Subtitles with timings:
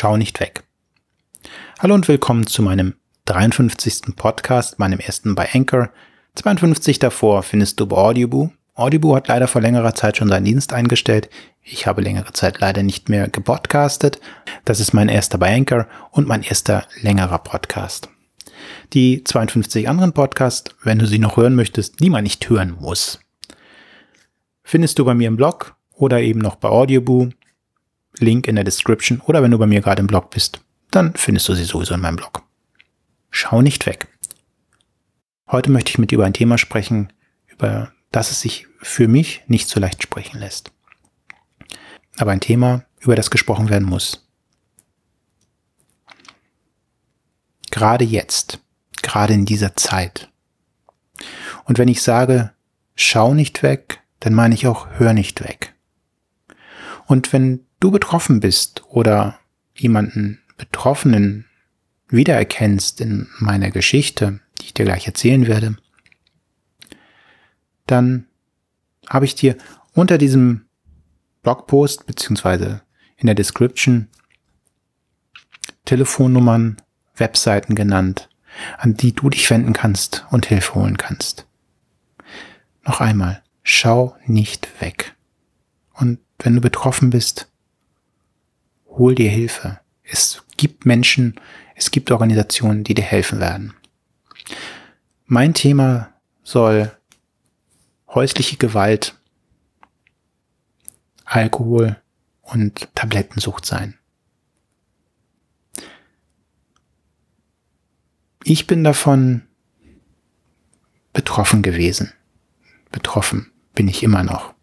[0.00, 0.62] Schau nicht weg.
[1.80, 4.14] Hallo und willkommen zu meinem 53.
[4.14, 5.90] Podcast, meinem ersten bei Anchor.
[6.36, 8.52] 52 davor findest du bei Audioboo.
[8.76, 11.28] Audioboo hat leider vor längerer Zeit schon seinen Dienst eingestellt.
[11.64, 14.20] Ich habe längere Zeit leider nicht mehr gepodcastet.
[14.64, 18.08] Das ist mein erster bei Anchor und mein erster längerer Podcast.
[18.92, 23.18] Die 52 anderen Podcasts, wenn du sie noch hören möchtest, die man nicht hören muss,
[24.62, 27.30] findest du bei mir im Blog oder eben noch bei Audioboo.
[28.20, 31.48] Link in der Description oder wenn du bei mir gerade im Blog bist, dann findest
[31.48, 32.42] du sie sowieso in meinem Blog.
[33.30, 34.08] Schau nicht weg.
[35.50, 37.12] Heute möchte ich mit dir über ein Thema sprechen,
[37.46, 40.72] über das es sich für mich nicht so leicht sprechen lässt.
[42.18, 44.28] Aber ein Thema, über das gesprochen werden muss.
[47.70, 48.60] Gerade jetzt,
[49.02, 50.30] gerade in dieser Zeit.
[51.64, 52.52] Und wenn ich sage,
[52.96, 55.74] schau nicht weg, dann meine ich auch, hör nicht weg.
[57.06, 59.38] Und wenn du betroffen bist oder
[59.74, 61.46] jemanden Betroffenen
[62.08, 65.76] wiedererkennst in meiner Geschichte, die ich dir gleich erzählen werde,
[67.86, 68.26] dann
[69.08, 69.56] habe ich dir
[69.94, 70.66] unter diesem
[71.42, 72.82] Blogpost beziehungsweise
[73.16, 74.08] in der Description
[75.84, 76.76] Telefonnummern,
[77.16, 78.28] Webseiten genannt,
[78.76, 81.46] an die du dich wenden kannst und Hilfe holen kannst.
[82.84, 85.14] Noch einmal, schau nicht weg.
[85.94, 87.48] Und wenn du betroffen bist,
[88.98, 89.80] hol dir Hilfe.
[90.02, 91.40] Es gibt Menschen,
[91.74, 93.74] es gibt Organisationen, die dir helfen werden.
[95.26, 96.90] Mein Thema soll
[98.08, 99.14] häusliche Gewalt,
[101.24, 102.00] Alkohol
[102.42, 103.98] und Tablettensucht sein.
[108.44, 109.42] Ich bin davon
[111.12, 112.14] betroffen gewesen.
[112.90, 114.54] Betroffen bin ich immer noch.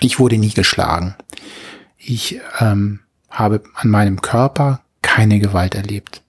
[0.00, 1.14] Ich wurde nie geschlagen.
[2.08, 6.22] Ich ähm, habe an meinem Körper keine Gewalt erlebt.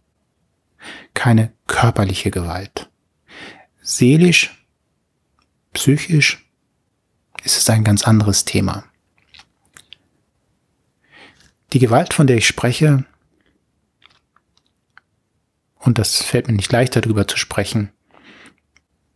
[1.14, 2.89] Keine körperliche Gewalt.
[3.83, 4.66] Seelisch,
[5.73, 6.49] psychisch
[7.43, 8.86] ist es ein ganz anderes Thema.
[11.73, 13.05] Die Gewalt, von der ich spreche,
[15.77, 17.92] und das fällt mir nicht leicht darüber zu sprechen,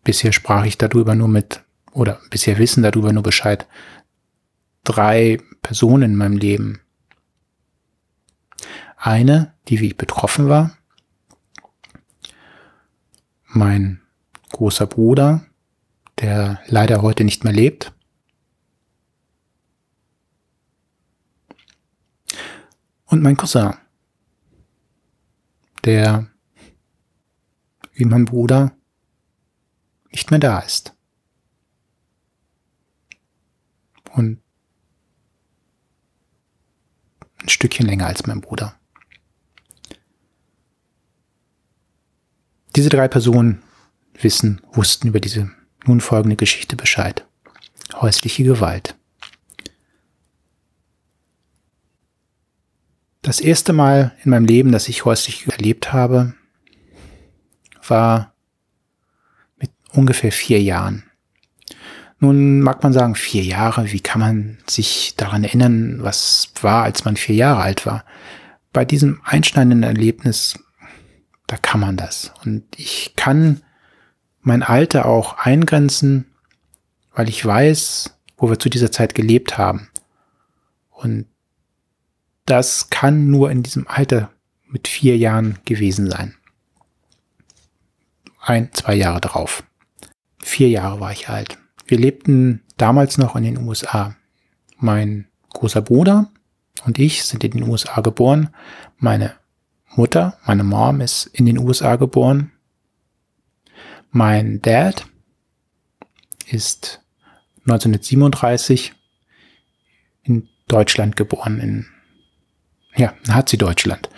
[0.04, 3.68] bisher sprach ich darüber nur mit, oder bisher wissen darüber nur Bescheid,
[4.84, 6.82] drei Personen in meinem Leben.
[8.98, 10.78] Eine, die wie ich betroffen war,
[13.48, 14.02] mein
[14.50, 15.46] großer Bruder,
[16.20, 17.94] der leider heute nicht mehr lebt,
[23.12, 23.74] und mein Cousin,
[25.84, 26.28] der
[27.94, 28.72] wie mein Bruder
[30.12, 30.96] nicht mehr da ist.
[34.14, 34.41] Und
[37.42, 38.76] ein Stückchen länger als mein Bruder.
[42.76, 43.62] Diese drei Personen
[44.14, 45.52] wissen, wussten über diese
[45.86, 47.26] nun folgende Geschichte Bescheid.
[47.94, 48.96] Häusliche Gewalt.
[53.22, 56.34] Das erste Mal in meinem Leben, dass ich häuslich erlebt habe,
[57.88, 58.34] war
[59.58, 61.11] mit ungefähr vier Jahren.
[62.24, 67.04] Nun mag man sagen, vier Jahre, wie kann man sich daran erinnern, was war, als
[67.04, 68.06] man vier Jahre alt war?
[68.72, 70.60] Bei diesem einschneidenden Erlebnis,
[71.48, 72.32] da kann man das.
[72.46, 73.62] Und ich kann
[74.42, 76.28] mein Alter auch eingrenzen,
[77.16, 79.90] weil ich weiß, wo wir zu dieser Zeit gelebt haben.
[80.92, 81.26] Und
[82.46, 84.30] das kann nur in diesem Alter
[84.68, 86.36] mit vier Jahren gewesen sein.
[88.40, 89.64] Ein, zwei Jahre drauf.
[90.38, 91.58] Vier Jahre war ich alt.
[91.92, 94.16] Wir lebten damals noch in den USA.
[94.78, 96.32] Mein großer Bruder
[96.86, 98.48] und ich sind in den USA geboren.
[98.98, 99.34] Meine
[99.98, 102.54] Mutter, meine Mom ist in den USA geboren.
[104.10, 105.06] Mein Dad
[106.48, 107.04] ist
[107.66, 108.94] 1937
[110.24, 111.88] in Deutschland geboren, in,
[112.96, 114.10] ja, Nazi-Deutschland.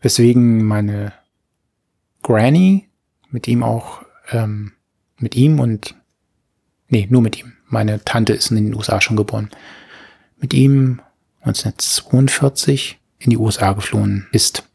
[0.00, 1.12] Weswegen meine
[2.22, 2.88] Granny
[3.28, 4.72] mit ihm auch, ähm,
[5.18, 5.94] mit ihm und
[6.92, 7.54] Nee, nur mit ihm.
[7.68, 9.48] Meine Tante ist in den USA schon geboren.
[10.36, 11.00] Mit ihm
[11.40, 14.68] 1942 in die USA geflohen ist.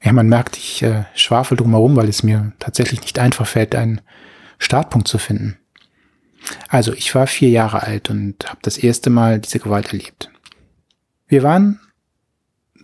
[0.00, 4.00] Ja, man merkt, ich äh, schwafel drumherum, weil es mir tatsächlich nicht einfach fällt, einen
[4.58, 5.58] Startpunkt zu finden.
[6.68, 10.30] Also, ich war vier Jahre alt und habe das erste Mal diese Gewalt erlebt.
[11.26, 11.80] Wir waren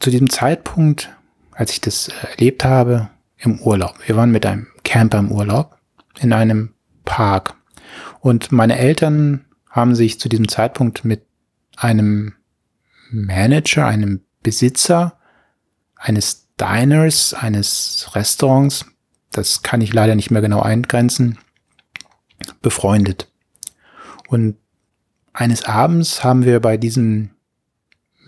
[0.00, 1.10] zu diesem Zeitpunkt,
[1.52, 3.96] als ich das äh, erlebt habe, im Urlaub.
[4.06, 5.78] Wir waren mit einem Camper im Urlaub
[6.20, 6.74] in einem
[7.04, 7.54] Park.
[8.20, 11.24] Und meine Eltern haben sich zu diesem Zeitpunkt mit
[11.76, 12.34] einem
[13.10, 15.18] Manager, einem Besitzer
[15.96, 18.86] eines Diners, eines Restaurants,
[19.30, 21.38] das kann ich leider nicht mehr genau eingrenzen,
[22.62, 23.30] befreundet.
[24.28, 24.56] Und
[25.32, 27.30] eines Abends haben wir bei diesem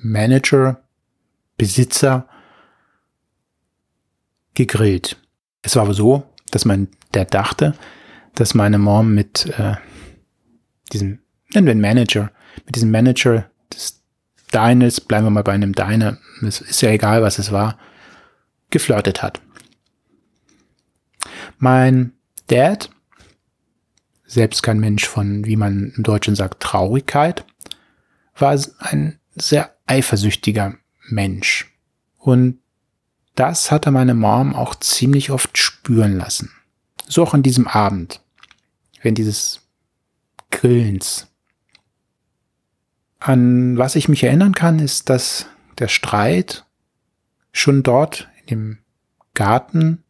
[0.02, 0.82] Manager,
[1.56, 2.28] Besitzer
[4.54, 5.16] gegrillt.
[5.62, 7.74] Es war aber so, dass mein der dachte,
[8.34, 9.74] dass meine Mom mit äh,
[10.92, 11.20] diesem,
[11.52, 12.30] nennen wir ihn Manager,
[12.66, 14.02] mit diesem Manager des
[14.52, 17.78] Diners, bleiben wir mal bei einem Diner, es ist ja egal, was es war,
[18.70, 19.40] geflirtet hat.
[21.58, 22.12] Mein
[22.46, 22.90] Dad,
[24.24, 27.44] selbst kein Mensch von, wie man im Deutschen sagt, Traurigkeit,
[28.36, 30.76] war ein sehr eifersüchtiger
[31.08, 31.72] Mensch.
[32.16, 32.59] Und
[33.34, 36.50] das hatte meine Mom auch ziemlich oft spüren lassen.
[37.06, 38.20] So auch an diesem Abend,
[39.02, 39.60] während dieses
[40.50, 41.26] Grillens.
[43.18, 45.46] An was ich mich erinnern kann, ist, dass
[45.78, 46.64] der Streit
[47.52, 48.78] schon dort in dem
[49.34, 50.02] Garten,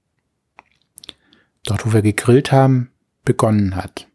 [1.64, 2.90] dort wo wir gegrillt haben,
[3.24, 4.08] begonnen hat.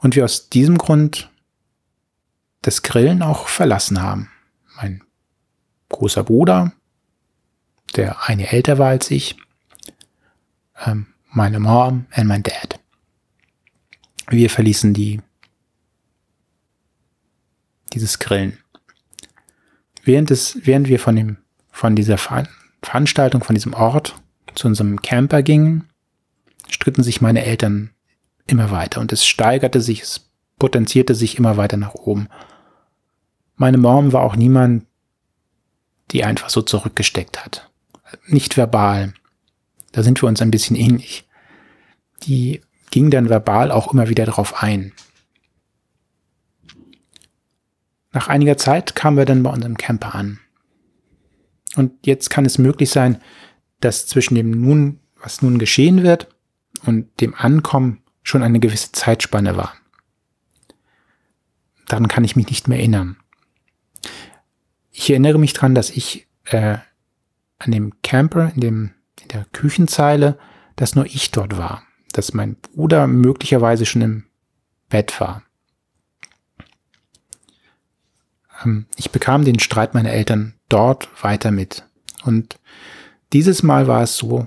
[0.00, 1.30] Und wir aus diesem Grund
[2.62, 4.30] das Grillen auch verlassen haben.
[4.76, 5.02] Mein
[5.88, 6.72] großer Bruder,
[7.96, 9.36] der eine älter war als ich,
[10.84, 12.80] ähm, meine Mom und mein Dad.
[14.28, 15.20] Wir verließen die,
[17.92, 18.58] dieses Grillen.
[20.02, 21.36] Während, des, während wir von, dem,
[21.70, 22.18] von dieser
[22.82, 24.14] Veranstaltung, von diesem Ort
[24.54, 25.88] zu unserem Camper gingen,
[26.68, 27.90] stritten sich meine Eltern
[28.46, 32.28] immer weiter und es steigerte sich, es potenzierte sich immer weiter nach oben.
[33.56, 34.86] Meine Mom war auch niemand,
[36.10, 37.70] die einfach so zurückgesteckt hat.
[38.26, 39.14] Nicht verbal.
[39.92, 41.28] Da sind wir uns ein bisschen ähnlich.
[42.22, 44.92] Die ging dann verbal auch immer wieder darauf ein.
[48.12, 50.38] Nach einiger Zeit kamen wir dann bei unserem Camper an.
[51.76, 53.20] Und jetzt kann es möglich sein,
[53.80, 56.28] dass zwischen dem nun, was nun geschehen wird,
[56.86, 59.74] und dem Ankommen schon eine gewisse Zeitspanne war.
[61.86, 63.16] Daran kann ich mich nicht mehr erinnern.
[64.90, 66.78] Ich erinnere mich daran, dass ich äh,
[67.64, 68.90] an dem Camper, in, dem,
[69.22, 70.38] in der Küchenzeile,
[70.76, 71.82] dass nur ich dort war.
[72.12, 74.24] Dass mein Bruder möglicherweise schon im
[74.88, 75.42] Bett war.
[78.64, 81.84] Ähm, ich bekam den Streit meiner Eltern dort weiter mit.
[82.24, 82.58] Und
[83.32, 84.46] dieses Mal war es so,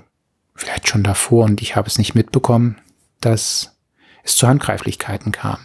[0.54, 2.80] vielleicht schon davor und ich habe es nicht mitbekommen,
[3.20, 3.76] dass
[4.24, 5.58] es zu Handgreiflichkeiten kam.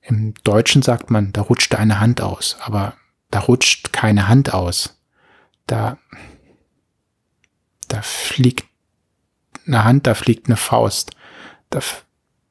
[0.00, 2.94] Im Deutschen sagt man, da rutschte eine Hand aus, aber
[3.30, 4.93] da rutscht keine Hand aus.
[5.66, 5.98] Da,
[7.88, 8.66] da fliegt
[9.66, 11.12] eine Hand, da fliegt eine Faust.
[11.70, 11.80] Da,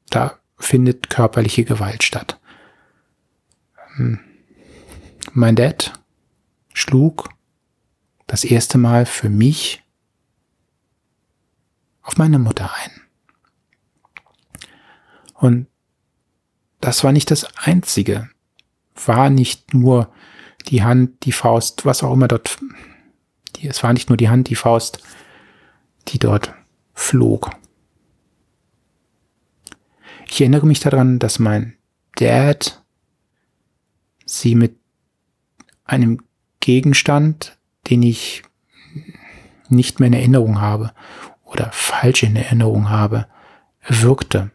[0.09, 2.39] da findet körperliche Gewalt statt.
[3.95, 4.19] Hm.
[5.31, 5.93] Mein Dad
[6.73, 7.29] schlug
[8.27, 9.83] das erste Mal für mich
[12.01, 12.91] auf meine Mutter ein.
[15.33, 15.67] Und
[16.81, 18.29] das war nicht das Einzige.
[19.05, 20.13] War nicht nur
[20.67, 22.59] die Hand, die Faust, was auch immer dort,
[23.63, 25.01] die, es war nicht nur die Hand, die Faust,
[26.09, 26.53] die dort
[26.93, 27.49] flog.
[30.29, 31.77] Ich erinnere mich daran, dass mein
[32.15, 32.83] Dad
[34.25, 34.75] sie mit
[35.85, 36.21] einem
[36.59, 37.57] Gegenstand,
[37.89, 38.43] den ich
[39.69, 40.93] nicht mehr in Erinnerung habe
[41.43, 43.27] oder falsch in Erinnerung habe,
[43.87, 44.51] wirkte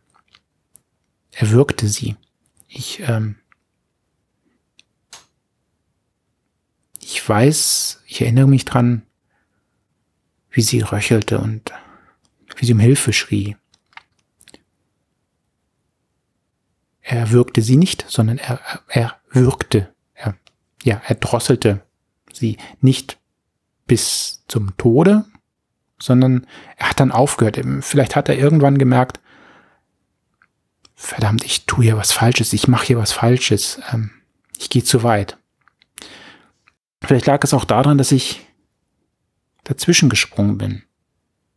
[1.39, 2.17] er wirkte sie.
[2.67, 3.37] Ich, ähm,
[7.01, 9.03] ich weiß, ich erinnere mich dran,
[10.51, 11.73] wie sie röchelte und
[12.57, 13.57] wie sie um Hilfe schrie.
[17.01, 19.95] Er wirkte sie nicht, sondern er, er wirkte.
[20.15, 20.37] Er,
[20.83, 21.83] ja, er drosselte
[22.33, 23.19] sie nicht
[23.87, 25.25] bis zum Tode,
[26.01, 27.59] sondern er hat dann aufgehört.
[27.81, 29.21] Vielleicht hat er irgendwann gemerkt,
[30.95, 34.11] verdammt, ich tue hier was Falsches, ich mache hier was Falsches, ähm,
[34.59, 35.39] ich gehe zu weit.
[37.03, 38.48] Vielleicht lag es auch daran, dass ich
[39.69, 40.83] dazwischen gesprungen bin.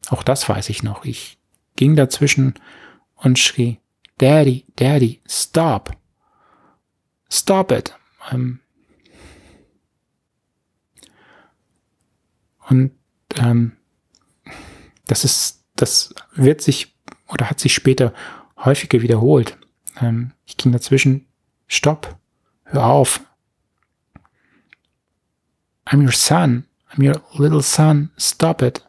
[0.08, 1.06] Auch das weiß ich noch.
[1.06, 1.40] Ich
[1.76, 2.56] ging dazwischen
[3.16, 3.80] und schrie,
[4.18, 5.96] Daddy, Daddy, stop.
[7.30, 7.96] Stop it.
[8.32, 8.60] Ähm,
[12.68, 12.92] und
[13.38, 13.78] ähm,
[15.08, 16.94] das ist, das wird sich
[17.30, 18.14] oder hat sich später
[18.58, 19.58] häufiger wiederholt.
[20.02, 21.28] Ähm, ich ging dazwischen,
[21.68, 22.18] stopp,
[22.66, 23.22] hör auf.
[25.86, 28.86] I'm your son, I'm your little son, stop it.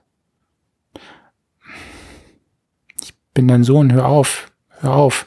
[3.00, 5.26] Ich bin dein Sohn, hör auf, hör auf.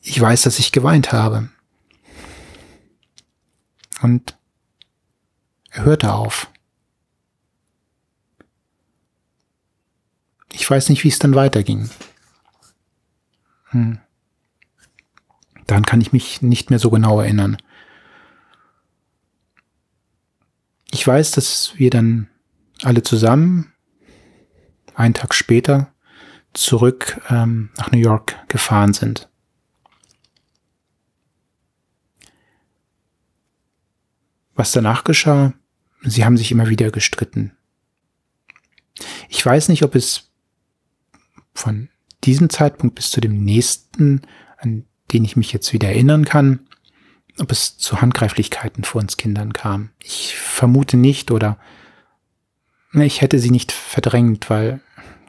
[0.00, 1.48] Ich weiß, dass ich geweint habe.
[4.02, 4.36] Und
[5.70, 6.48] er hörte auf.
[10.52, 11.90] Ich weiß nicht, wie es dann weiterging.
[13.70, 13.98] Hm.
[15.66, 17.56] Daran kann ich mich nicht mehr so genau erinnern.
[20.90, 22.28] Ich weiß, dass wir dann
[22.82, 23.72] alle zusammen
[24.94, 25.92] einen Tag später
[26.52, 29.28] zurück ähm, nach New York gefahren sind.
[34.54, 35.52] Was danach geschah,
[36.02, 37.52] sie haben sich immer wieder gestritten.
[39.28, 40.30] Ich weiß nicht, ob es
[41.52, 41.90] von
[42.24, 44.22] diesem Zeitpunkt bis zu dem nächsten,
[44.58, 46.66] an den ich mich jetzt wieder erinnern kann,
[47.38, 49.90] ob es zu Handgreiflichkeiten vor uns Kindern kam.
[50.02, 51.58] Ich vermute nicht oder
[52.92, 54.80] ich hätte sie nicht verdrängt, weil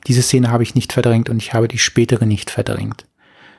[0.08, 3.06] diese Szene habe ich nicht verdrängt und ich habe die spätere nicht verdrängt.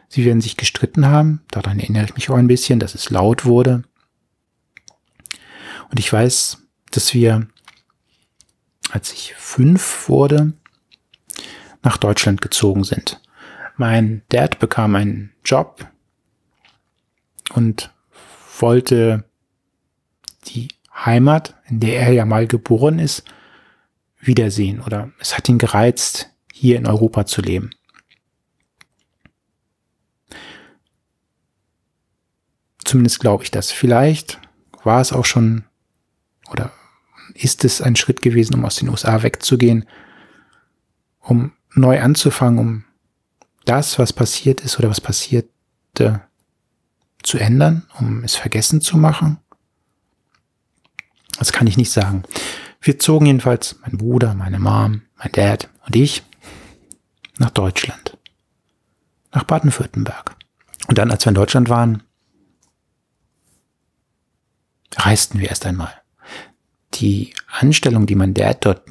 [0.08, 3.44] Sie werden sich gestritten haben, daran erinnere ich mich auch ein bisschen, dass es laut
[3.44, 3.82] wurde.
[5.90, 6.58] Und ich weiß,
[6.90, 7.46] dass wir,
[8.90, 10.54] als ich fünf wurde,
[11.82, 13.20] nach Deutschland gezogen sind.
[13.76, 15.86] Mein Dad bekam einen Job
[17.52, 17.92] und
[18.62, 19.24] wollte
[20.46, 23.24] die Heimat, in der er ja mal geboren ist,
[24.20, 27.70] wiedersehen oder es hat ihn gereizt, hier in Europa zu leben.
[32.84, 33.70] Zumindest glaube ich das.
[33.70, 34.40] Vielleicht
[34.82, 35.64] war es auch schon
[36.50, 36.72] oder
[37.34, 39.86] ist es ein Schritt gewesen, um aus den USA wegzugehen,
[41.20, 42.84] um neu anzufangen, um
[43.64, 46.22] das, was passiert ist oder was passierte,
[47.22, 49.38] zu ändern, um es vergessen zu machen?
[51.38, 52.24] Das kann ich nicht sagen.
[52.80, 56.22] Wir zogen jedenfalls, mein Bruder, meine Mom, mein Dad und ich,
[57.38, 58.16] nach Deutschland.
[59.32, 60.36] Nach Baden-Württemberg.
[60.88, 62.02] Und dann, als wir in Deutschland waren,
[64.96, 65.92] reisten wir erst einmal.
[66.94, 68.82] Die Anstellung, die mein Dad dort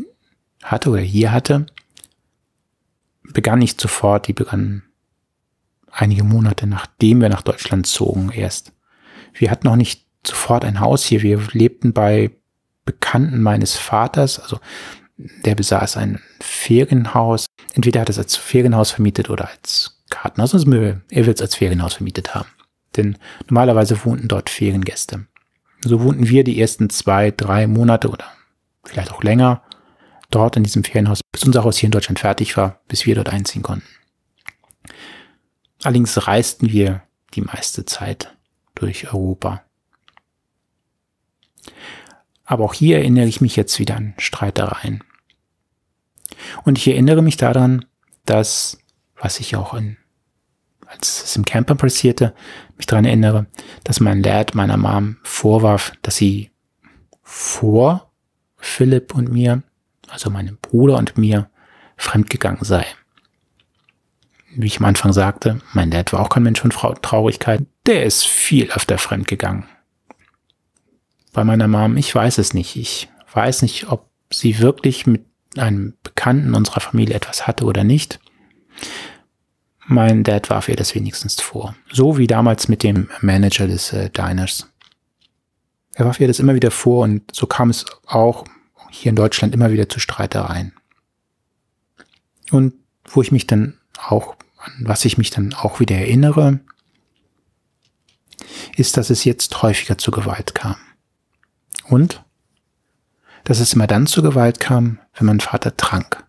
[0.63, 1.65] hatte oder hier hatte,
[3.23, 4.83] begann nicht sofort, die begann
[5.97, 8.71] einige Monate nachdem wir nach Deutschland zogen erst.
[9.33, 11.21] Wir hatten noch nicht sofort ein Haus hier.
[11.21, 12.31] Wir lebten bei
[12.85, 14.39] Bekannten meines Vaters.
[14.39, 14.59] Also
[15.17, 17.47] der besaß ein Ferienhaus.
[17.73, 20.53] Entweder hat er es als Ferienhaus vermietet oder als Kartenhaus.
[20.53, 22.49] Also er wird es als Ferienhaus vermietet haben.
[22.95, 25.25] Denn normalerweise wohnten dort Feriengäste.
[25.81, 28.25] So wohnten wir die ersten zwei, drei Monate oder
[28.83, 29.63] vielleicht auch länger
[30.29, 33.29] dort in diesem Ferienhaus, bis unser Haus hier in Deutschland fertig war, bis wir dort
[33.29, 33.87] einziehen konnten.
[35.83, 37.03] Allerdings reisten wir
[37.33, 38.35] die meiste Zeit
[38.75, 39.63] durch Europa.
[42.45, 45.03] Aber auch hier erinnere ich mich jetzt wieder an Streitereien.
[46.63, 47.85] Und ich erinnere mich daran,
[48.25, 48.77] dass,
[49.15, 49.97] was ich auch in,
[50.85, 52.33] als es im Camper passierte,
[52.77, 53.47] mich daran erinnere,
[53.83, 56.51] dass mein Dad meiner Mom vorwarf, dass sie
[57.23, 58.11] vor
[58.55, 59.63] Philipp und mir,
[60.07, 61.49] also meinem Bruder und mir,
[61.97, 62.85] fremdgegangen sei
[64.57, 67.61] wie ich am Anfang sagte, mein Dad war auch kein Mensch von Traurigkeit.
[67.85, 69.65] Der ist viel öfter fremd gegangen.
[71.31, 72.75] Bei meiner Mom, ich weiß es nicht.
[72.75, 75.25] Ich weiß nicht, ob sie wirklich mit
[75.57, 78.19] einem Bekannten unserer Familie etwas hatte oder nicht.
[79.85, 81.75] Mein Dad warf ihr das wenigstens vor.
[81.91, 84.67] So wie damals mit dem Manager des äh, Diners.
[85.93, 88.45] Er warf ihr das immer wieder vor und so kam es auch
[88.89, 90.73] hier in Deutschland immer wieder zu Streitereien.
[92.51, 92.73] Und
[93.05, 94.35] wo ich mich dann auch
[94.67, 96.59] an was ich mich dann auch wieder erinnere,
[98.75, 100.75] ist, dass es jetzt häufiger zu Gewalt kam.
[101.85, 102.23] Und
[103.43, 106.25] dass es immer dann zu Gewalt kam, wenn mein Vater trank.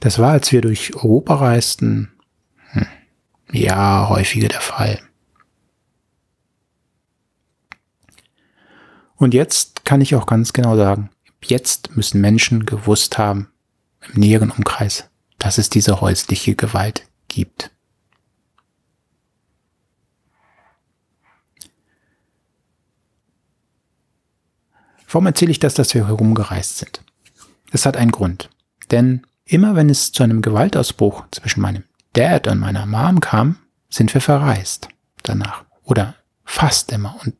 [0.00, 2.12] Das war, als wir durch Europa reisten,
[2.70, 2.86] hm,
[3.52, 5.00] ja, häufiger der Fall.
[9.16, 11.10] Und jetzt kann ich auch ganz genau sagen,
[11.42, 13.50] Jetzt müssen Menschen gewusst haben,
[14.00, 17.70] im näheren Umkreis, dass es diese häusliche Gewalt gibt.
[25.10, 27.02] Warum erzähle ich das, dass wir herumgereist sind?
[27.72, 28.50] Es hat einen Grund.
[28.90, 34.12] Denn immer wenn es zu einem Gewaltausbruch zwischen meinem Dad und meiner Mom kam, sind
[34.12, 34.88] wir verreist
[35.22, 35.64] danach.
[35.82, 36.14] Oder
[36.44, 37.18] fast immer.
[37.24, 37.34] Und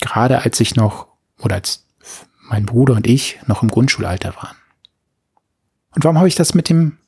[0.00, 1.86] gerade als ich noch, oder als
[2.52, 4.56] mein Bruder und ich noch im Grundschulalter waren.
[5.94, 6.98] Und warum habe ich das mit dem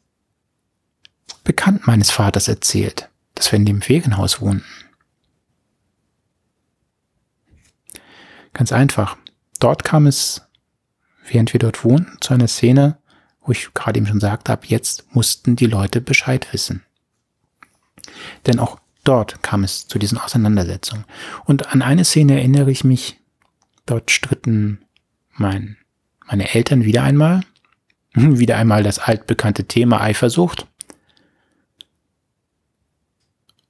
[1.44, 4.64] Bekannten meines Vaters erzählt, dass wir in dem Ferienhaus wohnten?
[8.54, 9.18] Ganz einfach.
[9.60, 10.42] Dort kam es,
[11.26, 12.96] während wir dort wohnten, zu einer Szene,
[13.42, 16.82] wo ich gerade eben schon sagte, ab jetzt mussten die Leute Bescheid wissen.
[18.46, 21.04] Denn auch dort kam es zu diesen Auseinandersetzungen.
[21.44, 23.20] Und an eine Szene erinnere ich mich,
[23.84, 24.84] dort stritten
[25.36, 25.76] mein,
[26.26, 27.42] meine Eltern wieder einmal,
[28.14, 30.66] wieder einmal das altbekannte Thema Eifersucht.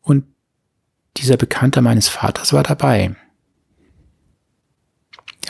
[0.03, 0.27] Und
[1.17, 3.17] dieser Bekannte meines Vaters war dabei.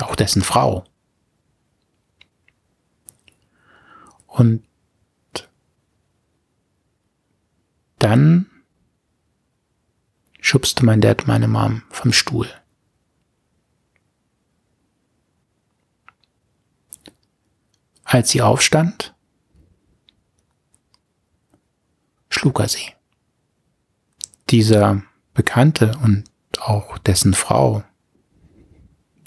[0.00, 0.84] Auch dessen Frau.
[4.26, 4.64] Und
[7.98, 8.50] dann
[10.40, 12.48] schubste mein Dad meine Mom vom Stuhl.
[18.14, 19.12] Als sie aufstand,
[22.28, 22.92] schlug er sie.
[24.50, 25.02] Dieser
[25.32, 26.30] Bekannte und
[26.60, 27.82] auch dessen Frau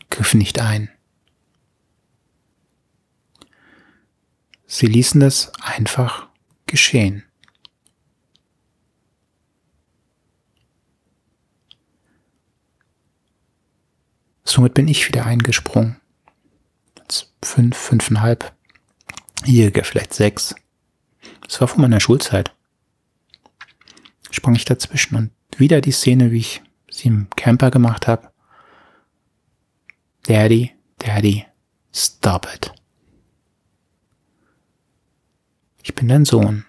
[0.10, 0.90] griff nicht ein.
[4.68, 6.30] Sie ließen es einfach
[6.66, 7.26] geschehen.
[14.46, 16.00] Somit bin ich wieder eingesprungen.
[17.44, 18.57] Fünf, fünfeinhalb,
[19.46, 20.56] jähriger vielleicht sechs.
[21.42, 22.54] Das war vor meiner Schulzeit.
[24.32, 28.32] Sprang ich dazwischen und wieder die Szene, wie ich sie im Camper gemacht habe.
[30.24, 31.46] Daddy, Daddy,
[31.94, 32.74] stop it.
[35.84, 36.66] Ich bin dein Sohn.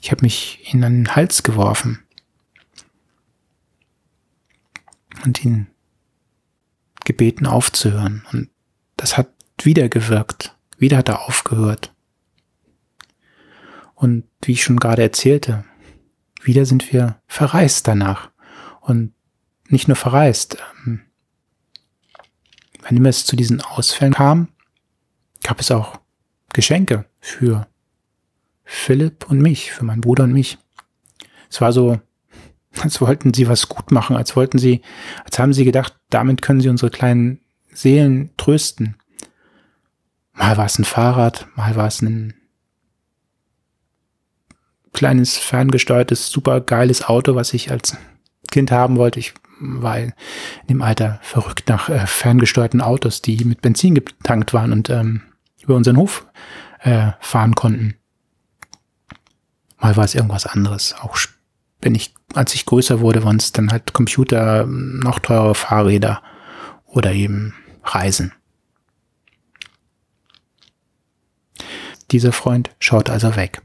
[0.00, 2.04] Ich habe mich in den Hals geworfen
[5.24, 5.66] und ihn
[7.04, 8.24] gebeten aufzuhören.
[8.30, 8.50] Und
[8.96, 9.28] das hat
[9.62, 10.56] wieder gewirkt.
[10.78, 11.94] Wieder hat er aufgehört.
[13.94, 15.64] Und wie ich schon gerade erzählte,
[16.42, 18.30] wieder sind wir verreist danach.
[18.80, 19.12] Und
[19.68, 20.58] nicht nur verreist.
[20.84, 21.00] Ähm,
[22.82, 24.48] wenn immer es zu diesen Ausfällen kam,
[25.42, 25.98] gab es auch
[26.52, 27.66] Geschenke für
[28.64, 30.58] Philipp und mich, für meinen Bruder und mich.
[31.50, 32.00] Es war so,
[32.80, 34.82] als wollten sie was gut machen, als wollten sie,
[35.24, 37.40] als haben sie gedacht, damit können sie unsere kleinen
[37.72, 38.96] Seelen trösten.
[40.36, 42.34] Mal war es ein Fahrrad, mal war es ein
[44.92, 47.96] kleines, ferngesteuertes, super geiles Auto, was ich als
[48.50, 49.18] Kind haben wollte.
[49.18, 50.12] Ich war in
[50.68, 55.22] dem Alter verrückt nach äh, ferngesteuerten Autos, die mit Benzin getankt waren und ähm,
[55.62, 56.26] über unseren Hof
[56.80, 57.96] äh, fahren konnten.
[59.78, 60.94] Mal war es irgendwas anderes.
[61.00, 61.18] Auch
[61.80, 66.22] wenn ich, als ich größer wurde, waren es dann halt Computer, noch teure Fahrräder
[66.84, 68.32] oder eben Reisen.
[72.10, 73.62] Dieser Freund schaut also weg.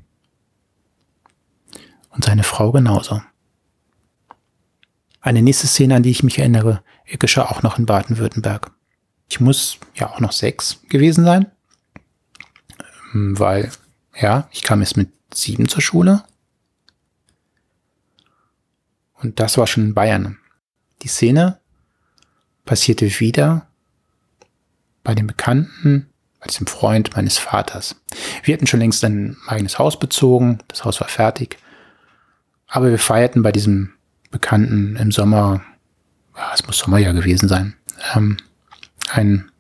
[2.10, 3.22] Und seine Frau genauso.
[5.22, 6.84] Eine nächste Szene, an die ich mich erinnere,
[7.20, 8.72] geschah auch noch in Baden-Württemberg.
[9.30, 11.52] Ich muss ja auch noch sechs gewesen sein.
[13.12, 13.72] Hm, weil,
[14.20, 16.24] ja, ich kam jetzt mit sieben zur Schule.
[19.14, 20.40] Und das war schon in Bayern.
[21.04, 21.60] Die Szene
[22.66, 23.68] passierte wieder
[25.04, 26.11] bei dem Bekannten,
[26.42, 27.96] bei diesem Freund meines Vaters.
[28.44, 31.58] Wir hatten schon längst ein eigenes Haus bezogen, das Haus war fertig.
[32.68, 33.94] Aber wir feierten bei diesem
[34.32, 35.62] Bekannten im Sommer,
[36.36, 37.76] ja, es muss Sommerjahr gewesen sein,
[38.16, 38.38] ähm,
[39.12, 39.52] ein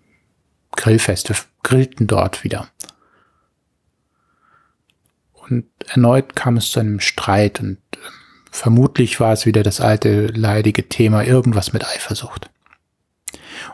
[0.75, 1.29] Grillfest.
[1.29, 2.67] Wir grillten dort wieder.
[5.33, 7.97] Und erneut kam es zu einem Streit und äh,
[8.49, 12.49] vermutlich war es wieder das alte leidige Thema irgendwas mit Eifersucht.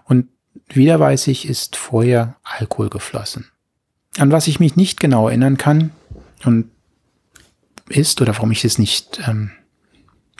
[0.05, 0.27] Und
[0.67, 3.49] wieder weiß ich, ist vorher Alkohol geflossen.
[4.17, 5.91] An was ich mich nicht genau erinnern kann
[6.43, 6.71] und
[7.89, 9.51] ist oder warum ich es nicht, ähm,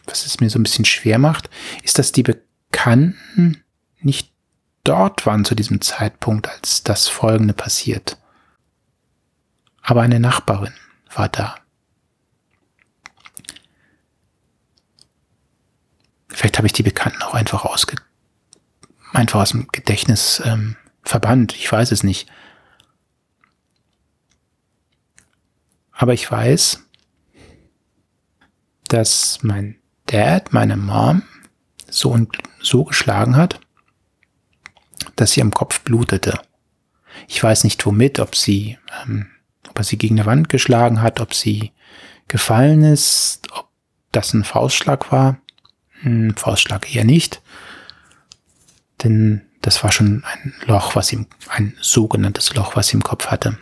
[0.06, 1.50] was es mir so ein bisschen schwer macht,
[1.84, 3.64] ist, dass die Bekannten
[4.00, 4.32] nicht
[4.84, 8.18] dort waren zu diesem Zeitpunkt, als das Folgende passiert.
[9.82, 10.74] Aber eine Nachbarin
[11.14, 11.56] war da.
[16.30, 17.96] Vielleicht habe ich die Bekannten auch einfach ausge
[19.18, 21.56] einfach aus dem Gedächtnis ähm, verbannt.
[21.56, 22.30] Ich weiß es nicht.
[25.92, 26.84] Aber ich weiß,
[28.88, 31.24] dass mein Dad meine Mom
[31.90, 33.60] so und so geschlagen hat,
[35.16, 36.40] dass sie am Kopf blutete.
[37.28, 39.32] Ich weiß nicht womit, ob sie ähm,
[39.68, 41.72] ob er sie gegen eine Wand geschlagen hat, ob sie
[42.28, 43.68] gefallen ist, ob
[44.12, 45.40] das ein Faustschlag war.
[46.04, 47.42] Ein hm, Faustschlag eher nicht.
[49.04, 53.28] Denn das war schon ein Loch, was ihm, ein sogenanntes Loch, was sie im Kopf
[53.28, 53.58] hatte.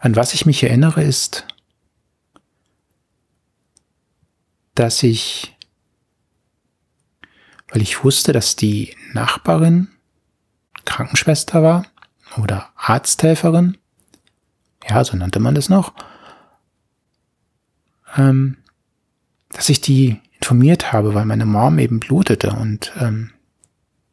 [0.00, 1.46] An was ich mich erinnere ist,
[4.74, 5.56] dass ich,
[7.68, 9.88] weil ich wusste, dass die Nachbarin
[10.84, 11.86] Krankenschwester war,
[12.36, 13.78] oder Arzthelferin,
[14.88, 15.94] ja, so nannte man das noch,
[18.16, 18.58] ähm,
[19.50, 23.30] dass ich die informiert habe, weil meine Mom eben blutete und ähm,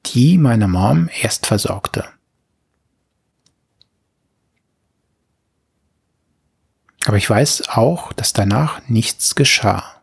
[0.05, 2.05] die meine Mom erst versorgte.
[7.03, 10.01] Aber ich weiß auch, dass danach nichts geschah.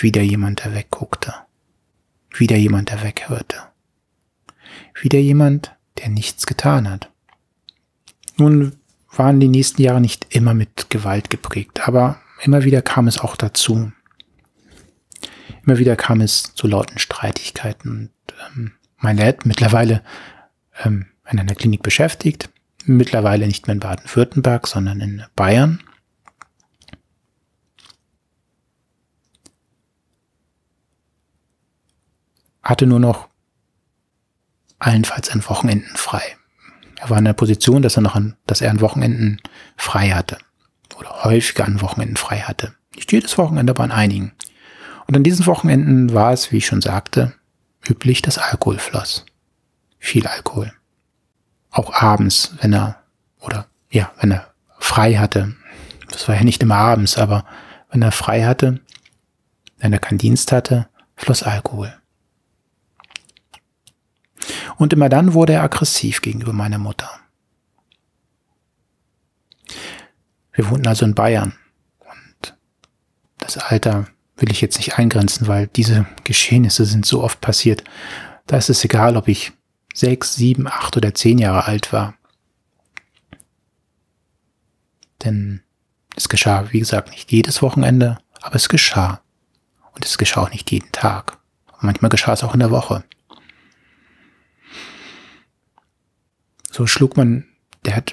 [0.00, 1.34] Wieder jemand, der wegguckte.
[2.30, 3.64] Wieder jemand, der weghörte.
[4.94, 7.10] Wieder jemand, der nichts getan hat.
[8.38, 8.78] Nun
[9.10, 13.36] waren die nächsten Jahre nicht immer mit Gewalt geprägt, aber immer wieder kam es auch
[13.36, 13.92] dazu.
[15.66, 17.90] Immer wieder kam es zu lauten Streitigkeiten.
[17.90, 20.02] Und, ähm, mein Dad mittlerweile
[20.84, 22.50] ähm, in einer Klinik beschäftigt,
[22.84, 25.82] mittlerweile nicht mehr in Baden-Württemberg, sondern in Bayern.
[32.62, 33.28] Hatte nur noch
[34.78, 36.22] allenfalls an Wochenenden frei.
[36.96, 39.40] Er war in der Position, dass er noch an, dass er an Wochenenden
[39.76, 40.38] frei hatte.
[40.96, 42.74] Oder häufiger an Wochenenden frei hatte.
[42.94, 44.32] Nicht jedes Wochenende, aber an einigen.
[45.06, 47.34] Und an diesen Wochenenden war es, wie ich schon sagte,
[47.88, 49.24] üblich, dass Alkohol floss.
[49.98, 50.72] Viel Alkohol.
[51.70, 53.02] Auch abends, wenn er,
[53.40, 55.54] oder ja, wenn er frei hatte.
[56.10, 57.44] Das war ja nicht immer abends, aber
[57.90, 58.80] wenn er frei hatte,
[59.78, 61.94] wenn er keinen Dienst hatte, floss Alkohol.
[64.76, 67.10] Und immer dann wurde er aggressiv gegenüber meiner Mutter.
[70.52, 71.54] Wir wohnten also in Bayern.
[72.00, 72.56] Und
[73.38, 77.84] das Alter will ich jetzt nicht eingrenzen, weil diese Geschehnisse sind so oft passiert.
[78.46, 79.52] Da ist es egal, ob ich
[79.94, 82.14] sechs, sieben, acht oder zehn Jahre alt war.
[85.24, 85.62] Denn
[86.14, 89.20] es geschah, wie gesagt, nicht jedes Wochenende, aber es geschah.
[89.92, 91.38] Und es geschah auch nicht jeden Tag.
[91.72, 93.04] Und manchmal geschah es auch in der Woche.
[96.70, 97.46] So schlug man,
[97.86, 98.12] der hat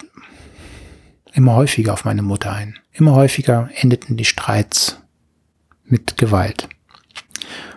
[1.33, 2.79] immer häufiger auf meine Mutter ein.
[2.93, 5.02] Immer häufiger endeten die Streits
[5.83, 6.69] mit Gewalt.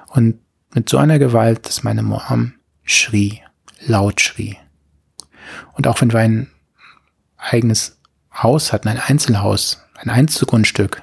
[0.08, 0.40] Und
[0.74, 3.42] mit so einer Gewalt, dass meine Mom schrie,
[3.80, 4.56] laut schrie.
[5.72, 6.50] Und auch wenn wir ein
[7.36, 7.98] eigenes
[8.32, 11.02] Haus hatten, ein Einzelhaus, ein Einzelgrundstück,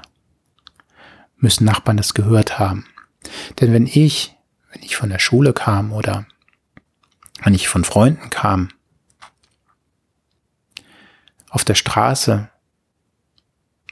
[1.37, 2.85] müssen Nachbarn das gehört haben.
[3.59, 4.35] Denn wenn ich,
[4.71, 6.25] wenn ich von der Schule kam oder
[7.43, 8.69] wenn ich von Freunden kam
[11.49, 12.49] auf der Straße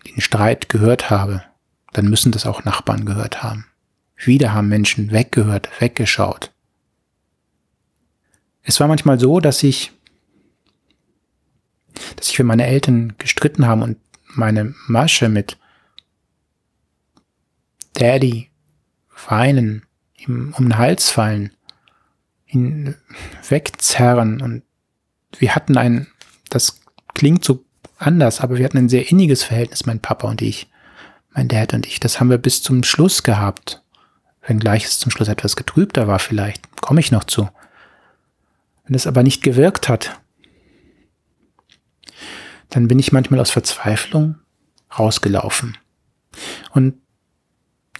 [0.08, 1.44] den Streit gehört habe,
[1.94, 3.66] dann müssen das auch Nachbarn gehört haben.
[4.16, 6.52] Wieder haben Menschen weggehört, weggeschaut.
[8.64, 9.92] Es war manchmal so, dass ich,
[12.16, 15.58] dass ich für meine Eltern gestritten haben und meine Masche mit
[17.94, 18.50] Daddy
[19.28, 19.84] weinen,
[20.18, 21.52] ihm um den Hals fallen,
[22.48, 22.96] ihn
[23.48, 24.64] wegzerren und
[25.40, 26.08] wir hatten ein,
[26.50, 26.82] das
[27.14, 27.66] klingt so
[27.98, 30.71] anders, aber wir hatten ein sehr inniges Verhältnis, mein Papa und ich,
[31.34, 32.00] mein Dad und ich.
[32.00, 33.82] Das haben wir bis zum Schluss gehabt.
[34.46, 37.50] Wenngleich es zum Schluss etwas getrübter war vielleicht, komme ich noch zu.
[38.86, 40.20] Wenn es aber nicht gewirkt hat,
[42.70, 44.36] dann bin ich manchmal aus Verzweiflung
[44.98, 45.78] rausgelaufen.
[46.72, 46.96] Und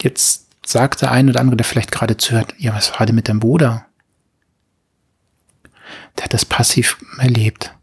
[0.00, 3.28] jetzt sagt der ein oder andere, der vielleicht gerade zuhört, ja, was war denn mit
[3.28, 3.86] deinem Bruder?
[6.16, 7.74] Der hat das passiv erlebt.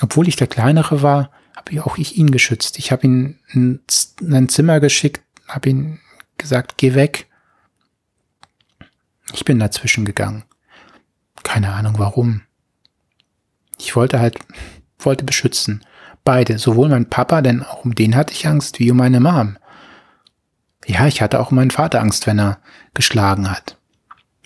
[0.00, 1.30] Obwohl ich der Kleinere war,
[1.76, 2.78] habe auch ich ihn geschützt.
[2.78, 3.80] Ich habe ihn in
[4.20, 6.00] ein Zimmer geschickt, habe ihn
[6.36, 7.26] gesagt, geh weg.
[9.32, 10.44] Ich bin dazwischen gegangen.
[11.42, 12.42] Keine Ahnung warum.
[13.78, 14.38] Ich wollte halt,
[14.98, 15.84] wollte beschützen.
[16.24, 19.56] Beide, sowohl mein Papa, denn auch um den hatte ich Angst, wie um meine Mom.
[20.86, 22.60] Ja, ich hatte auch um meinen Vater Angst, wenn er
[22.94, 23.76] geschlagen hat.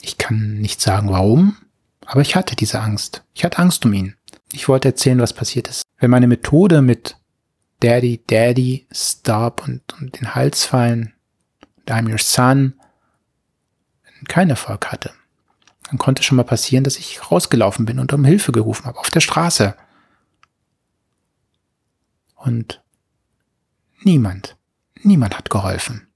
[0.01, 1.57] Ich kann nicht sagen warum,
[2.05, 3.25] aber ich hatte diese Angst.
[3.33, 4.17] Ich hatte Angst um ihn.
[4.53, 5.83] Ich wollte erzählen, was passiert ist.
[5.99, 7.17] Wenn meine Methode mit
[7.81, 11.15] Daddy, Daddy, Stop und, und den Hals fallen,
[11.79, 12.75] und I'm your son,
[14.29, 15.11] keinen Erfolg hatte,
[15.88, 19.11] dann konnte schon mal passieren, dass ich rausgelaufen bin und um Hilfe gerufen habe, auf
[19.11, 19.75] der Straße.
[22.37, 22.83] Und
[24.03, 24.57] niemand,
[25.03, 26.09] niemand hat geholfen.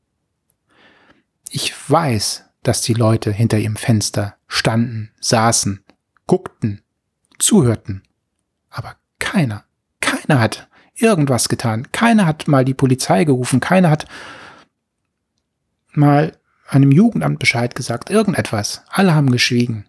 [1.49, 5.85] Ich weiß, dass die Leute hinter ihrem Fenster standen, saßen,
[6.27, 6.83] guckten,
[7.39, 8.06] zuhörten
[9.19, 9.65] keiner,
[10.01, 11.91] keiner hat irgendwas getan.
[11.93, 13.61] Keiner hat mal die Polizei gerufen.
[13.61, 14.07] Keiner hat
[15.93, 16.37] mal
[16.69, 18.11] einem Jugendamt Bescheid gesagt.
[18.11, 18.83] Irgendetwas.
[18.89, 19.87] Alle haben geschwiegen.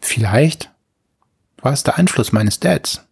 [0.00, 0.72] Vielleicht
[1.58, 3.06] war es der Einfluss meines Dads.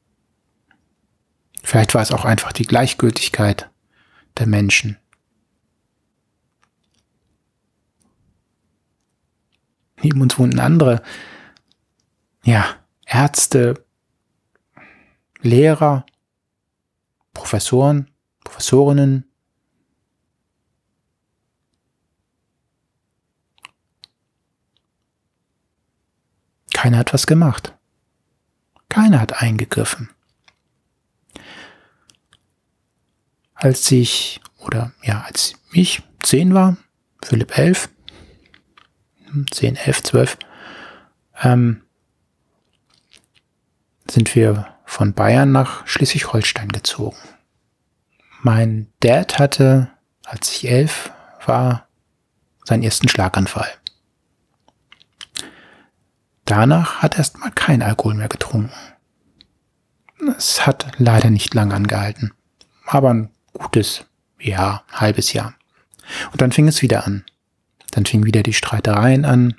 [1.63, 3.71] Vielleicht war es auch einfach die Gleichgültigkeit
[4.37, 4.99] der Menschen.
[10.05, 11.03] neben uns wohnten andere,
[12.45, 12.67] ja,
[13.07, 13.84] Ärzte,
[15.45, 16.07] Lehrer,
[17.35, 18.11] Professoren,
[18.45, 19.31] Professorinnen.
[26.73, 27.75] Keiner hat was gemacht.
[28.89, 30.09] Keiner hat eingegriffen.
[33.55, 36.79] Als ich, oder ja, als ich zehn war,
[37.23, 37.91] Philipp elf,
[39.51, 40.39] zehn, elf, zwölf,
[41.43, 41.83] ähm,
[44.09, 47.17] sind wir von Bayern nach Schleswig-Holstein gezogen.
[48.43, 49.91] Mein Dad hatte,
[50.25, 51.11] als ich elf
[51.47, 51.89] war,
[52.65, 53.69] seinen ersten Schlaganfall.
[56.45, 58.73] Danach hat er erstmal kein Alkohol mehr getrunken.
[60.37, 62.33] Es hat leider nicht lange angehalten,
[62.87, 64.05] aber ein gutes
[64.39, 65.55] Jahr, halbes Jahr.
[66.33, 67.25] Und dann fing es wieder an.
[67.91, 69.55] Dann fingen wieder die Streitereien an.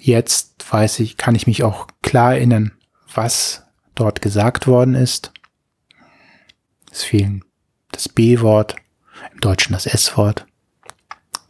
[0.00, 2.72] Jetzt weiß ich, kann ich mich auch klar erinnern,
[3.16, 5.32] was dort gesagt worden ist.
[6.90, 7.44] Es fehlen
[7.92, 8.76] das B-Wort,
[9.32, 10.46] im Deutschen das S-Wort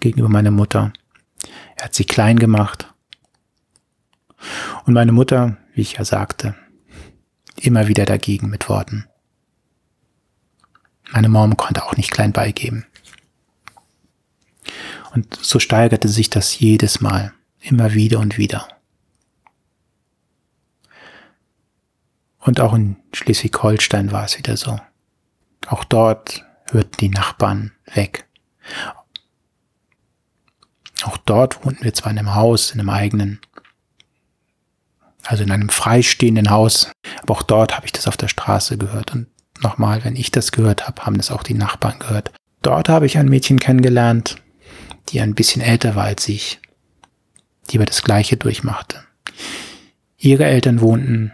[0.00, 0.92] gegenüber meiner Mutter.
[1.76, 2.92] Er hat sie klein gemacht.
[4.84, 6.54] Und meine Mutter, wie ich ja sagte,
[7.56, 9.06] immer wieder dagegen mit Worten.
[11.12, 12.86] Meine Mom konnte auch nicht klein beigeben.
[15.14, 18.68] Und so steigerte sich das jedes Mal, immer wieder und wieder.
[22.44, 24.78] Und auch in Schleswig-Holstein war es wieder so.
[25.66, 28.26] Auch dort hörten die Nachbarn weg.
[31.04, 33.40] Auch dort wohnten wir zwar in einem Haus, in einem eigenen,
[35.24, 39.14] also in einem freistehenden Haus, aber auch dort habe ich das auf der Straße gehört.
[39.14, 39.26] Und
[39.62, 42.30] nochmal, wenn ich das gehört habe, haben das auch die Nachbarn gehört.
[42.60, 44.36] Dort habe ich ein Mädchen kennengelernt,
[45.08, 46.60] die ein bisschen älter war als ich,
[47.70, 49.02] die aber das Gleiche durchmachte.
[50.18, 51.32] Ihre Eltern wohnten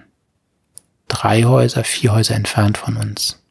[1.10, 3.42] drei Häuser, vier Häuser entfernt von uns.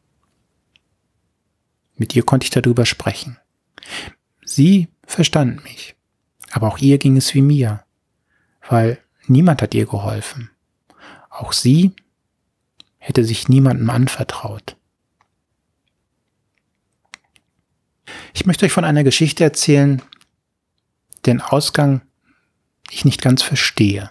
[1.96, 3.38] Mit ihr konnte ich darüber sprechen.
[4.44, 5.94] Sie verstand mich,
[6.50, 7.84] aber auch ihr ging es wie mir,
[8.68, 10.50] weil niemand hat ihr geholfen.
[11.28, 11.94] Auch sie
[12.98, 14.76] hätte sich niemandem anvertraut.
[18.32, 20.02] Ich möchte euch von einer Geschichte erzählen,
[21.26, 22.00] den Ausgang
[22.90, 24.10] ich nicht ganz verstehe.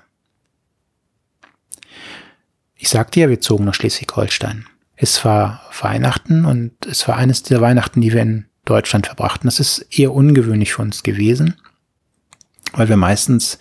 [2.81, 4.65] Ich sagte ja, wir zogen nach Schleswig-Holstein.
[4.95, 9.47] Es war Weihnachten und es war eines der Weihnachten, die wir in Deutschland verbrachten.
[9.47, 11.55] Das ist eher ungewöhnlich für uns gewesen,
[12.71, 13.59] weil wir meistens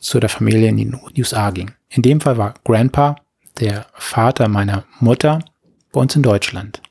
[0.00, 1.76] zu der Familie in die USA gingen.
[1.88, 3.16] In dem Fall war Grandpa,
[3.60, 5.38] der Vater meiner Mutter,
[5.92, 6.82] bei uns in Deutschland.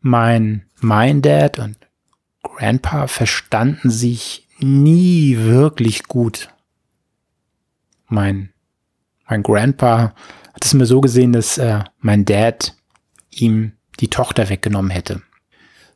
[0.00, 1.76] Mein, mein Dad und
[2.42, 6.48] Grandpa verstanden sich nie wirklich gut.
[8.06, 8.53] Mein
[9.34, 10.14] mein Grandpa
[10.54, 12.76] hat es mir so gesehen, dass äh, mein Dad
[13.30, 15.22] ihm die Tochter weggenommen hätte.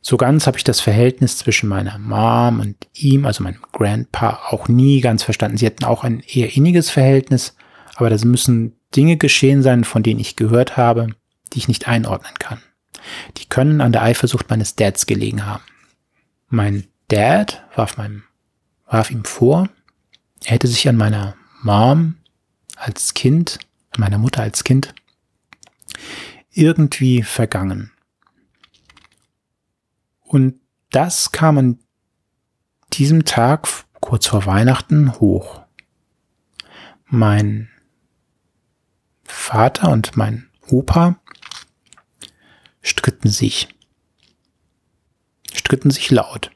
[0.01, 4.67] So ganz habe ich das Verhältnis zwischen meiner Mom und ihm, also meinem Grandpa, auch
[4.67, 5.57] nie ganz verstanden.
[5.57, 7.55] Sie hatten auch ein eher inniges Verhältnis,
[7.95, 11.07] aber das müssen Dinge geschehen sein, von denen ich gehört habe,
[11.53, 12.61] die ich nicht einordnen kann.
[13.37, 15.63] Die können an der Eifersucht meines Dads gelegen haben.
[16.49, 18.23] Mein Dad warf, meinem,
[18.85, 19.69] warf ihm vor,
[20.43, 22.15] er hätte sich an meiner Mom
[22.79, 23.59] als Kind,
[23.97, 24.95] meiner Mutter als Kind,
[26.51, 27.91] irgendwie vergangen.
[30.21, 30.59] Und
[30.91, 31.79] das kam an
[32.93, 33.67] diesem Tag
[33.99, 35.61] kurz vor Weihnachten hoch.
[37.05, 37.69] Mein
[39.23, 41.19] Vater und mein Opa
[42.81, 43.67] stritten sich.
[45.53, 46.51] Stritten sich laut.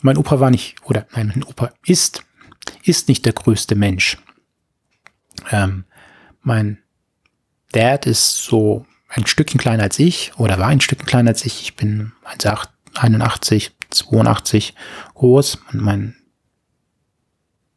[0.00, 2.24] Mein Opa war nicht, oder nein, mein Opa ist
[2.84, 4.18] ist nicht der größte Mensch.
[5.50, 5.84] Ähm,
[6.42, 6.78] mein
[7.72, 11.62] Dad ist so ein Stückchen kleiner als ich oder war ein Stückchen kleiner als ich.
[11.62, 14.74] Ich bin 1,81, 82
[15.14, 16.16] groß und mein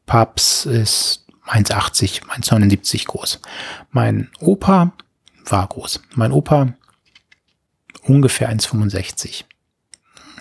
[0.06, 3.40] Paps ist 1,80, 1,79 groß.
[3.92, 4.94] Mein Opa
[5.46, 6.02] war groß.
[6.16, 6.74] Mein Opa
[8.04, 9.46] ungefähr 1,65.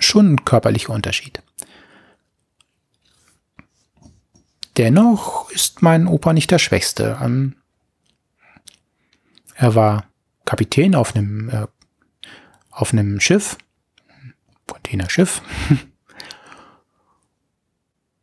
[0.01, 1.43] Schon ein körperlicher Unterschied.
[4.81, 7.19] Dennoch ist mein Opa nicht der Schwächste.
[7.21, 7.55] Ähm,
[9.55, 10.07] er war
[10.47, 11.67] Kapitän auf einem, äh,
[12.71, 13.59] auf einem Schiff,
[14.67, 15.43] Containerschiff,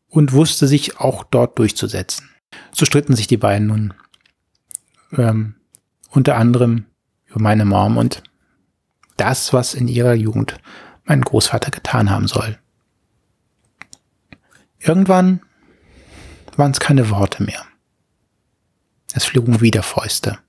[0.10, 2.28] und wusste sich auch dort durchzusetzen.
[2.72, 3.94] So stritten sich die beiden nun
[5.12, 5.58] ähm,
[6.10, 6.88] unter anderem
[7.28, 8.24] über meine Mom und
[9.16, 10.58] das, was in ihrer Jugend
[11.04, 12.58] mein Großvater getan haben soll.
[14.80, 15.42] Irgendwann
[16.58, 17.66] waren es keine Worte mehr.
[19.14, 20.40] Es flogen wieder Fäuste.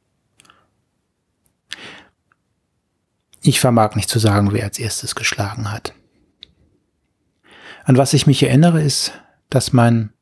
[3.41, 5.95] Ich vermag nicht zu sagen, wer als erstes geschlagen hat.
[7.85, 9.13] An was ich mich erinnere, ist,
[9.49, 10.13] dass mein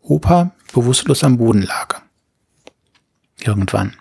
[0.00, 2.02] Opa bewusstlos am Boden lag.
[3.38, 3.96] Irgendwann.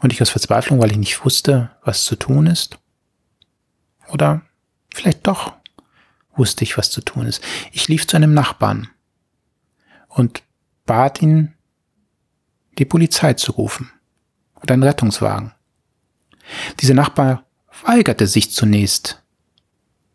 [0.00, 2.78] Und ich aus Verzweiflung, weil ich nicht wusste, was zu tun ist.
[4.08, 4.42] Oder
[4.94, 5.54] vielleicht doch
[6.36, 7.42] wusste ich, was zu tun ist.
[7.72, 8.88] Ich lief zu einem Nachbarn
[10.08, 10.42] und
[10.86, 11.54] bat ihn,
[12.78, 13.90] die Polizei zu rufen
[14.60, 15.52] oder einen Rettungswagen.
[16.80, 17.44] Dieser Nachbar
[17.84, 19.22] weigerte sich zunächst,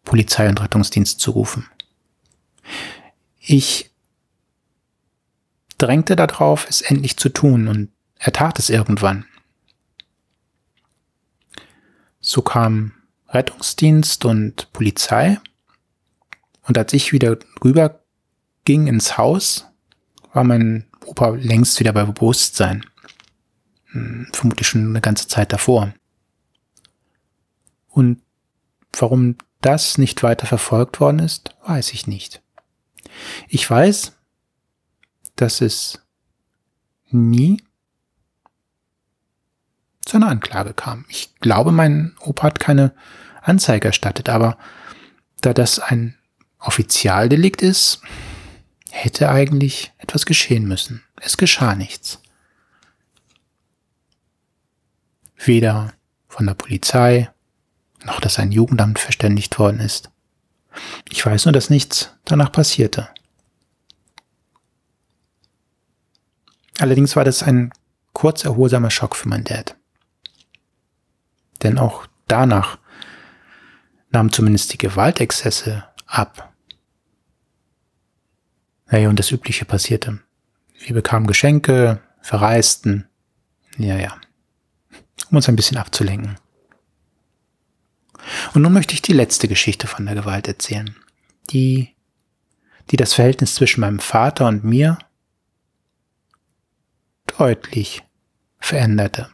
[0.03, 1.67] Polizei und Rettungsdienst zu rufen.
[3.39, 3.91] Ich
[5.77, 9.25] drängte darauf, es endlich zu tun, und er tat es irgendwann.
[12.19, 12.93] So kam
[13.29, 15.39] Rettungsdienst und Polizei,
[16.69, 18.03] und als ich wieder rüber
[18.63, 19.65] ging ins Haus,
[20.33, 22.85] war mein Opa längst wieder bei Bewusstsein.
[23.87, 25.91] Hm, vermutlich schon eine ganze Zeit davor.
[27.87, 28.21] Und
[28.93, 32.43] warum das nicht weiter verfolgt worden ist, weiß ich nicht.
[33.47, 34.15] Ich weiß,
[35.37, 35.99] dass es
[37.09, 37.63] nie
[40.05, 41.05] zu einer Anklage kam.
[41.09, 42.93] Ich glaube, mein Opa hat keine
[43.41, 44.59] Anzeige erstattet, aber
[45.41, 46.18] da das ein
[46.59, 48.01] Offizialdelikt ist,
[48.91, 51.03] hätte eigentlich etwas geschehen müssen.
[51.21, 52.21] Es geschah nichts.
[55.37, 55.93] Weder
[56.27, 57.29] von der Polizei,
[58.03, 60.09] noch dass ein Jugendamt verständigt worden ist.
[61.09, 63.09] Ich weiß nur, dass nichts danach passierte.
[66.77, 67.71] Allerdings war das ein
[68.13, 69.75] kurz erholsamer Schock für mein Dad.
[71.61, 72.77] Denn auch danach
[74.11, 76.48] nahmen zumindest die Gewaltexzesse ab.
[78.89, 80.19] Naja, und das Übliche passierte.
[80.79, 83.07] Wir bekamen Geschenke, verreisten.
[83.77, 84.19] Ja, ja.
[85.29, 86.37] Um uns ein bisschen abzulenken.
[88.53, 90.95] Und nun möchte ich die letzte Geschichte von der Gewalt erzählen.
[91.51, 91.95] Die,
[92.91, 94.97] die das Verhältnis zwischen meinem Vater und mir
[97.37, 98.03] deutlich
[98.59, 99.29] veränderte.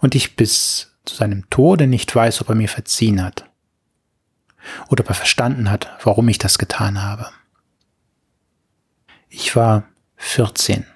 [0.00, 3.48] Und ich bis zu seinem Tode nicht weiß, ob er mir verziehen hat.
[4.88, 7.30] Oder ob er verstanden hat, warum ich das getan habe.
[9.38, 10.86] Ich war 14.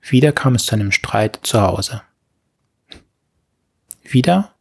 [0.00, 2.00] Wieder kam es zu einem Streit zu Hause.
[4.02, 4.54] Wieder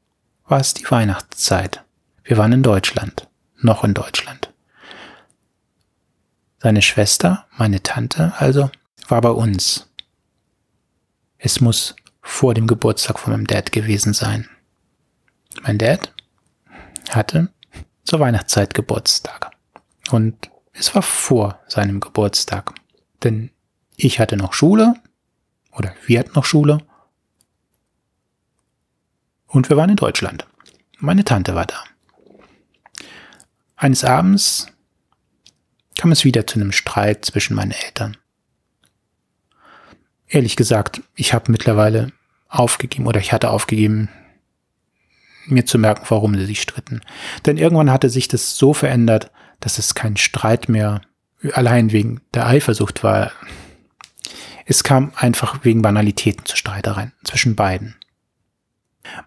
[0.45, 1.85] war es die Weihnachtszeit.
[2.25, 4.53] Wir waren in Deutschland, noch in Deutschland.
[6.57, 8.69] Seine Schwester, meine Tante also,
[9.07, 9.89] war bei uns.
[11.37, 14.49] Es muss vor dem Geburtstag von meinem Dad gewesen sein.
[15.61, 16.13] Mein Dad
[17.09, 17.53] hatte
[18.03, 19.51] zur Weihnachtszeit Geburtstag.
[20.11, 22.73] Und es war vor seinem Geburtstag.
[23.23, 23.49] Denn
[23.95, 24.95] ich hatte noch Schule,
[25.71, 26.79] oder wir hatten noch Schule,
[29.47, 30.45] und wir waren in Deutschland.
[30.99, 31.83] Meine Tante war da.
[33.77, 34.67] Eines Abends
[35.97, 38.17] kam es wieder zu einem Streit zwischen meinen Eltern.
[40.27, 42.11] Ehrlich gesagt, ich habe mittlerweile
[42.49, 44.09] aufgegeben oder ich hatte aufgegeben,
[45.45, 47.01] mir zu merken, warum sie sich stritten.
[47.45, 51.01] Denn irgendwann hatte sich das so verändert, dass es kein Streit mehr
[51.53, 53.31] allein wegen der Eifersucht war.
[54.65, 57.95] Es kam einfach wegen Banalitäten zu Streitereien zwischen beiden.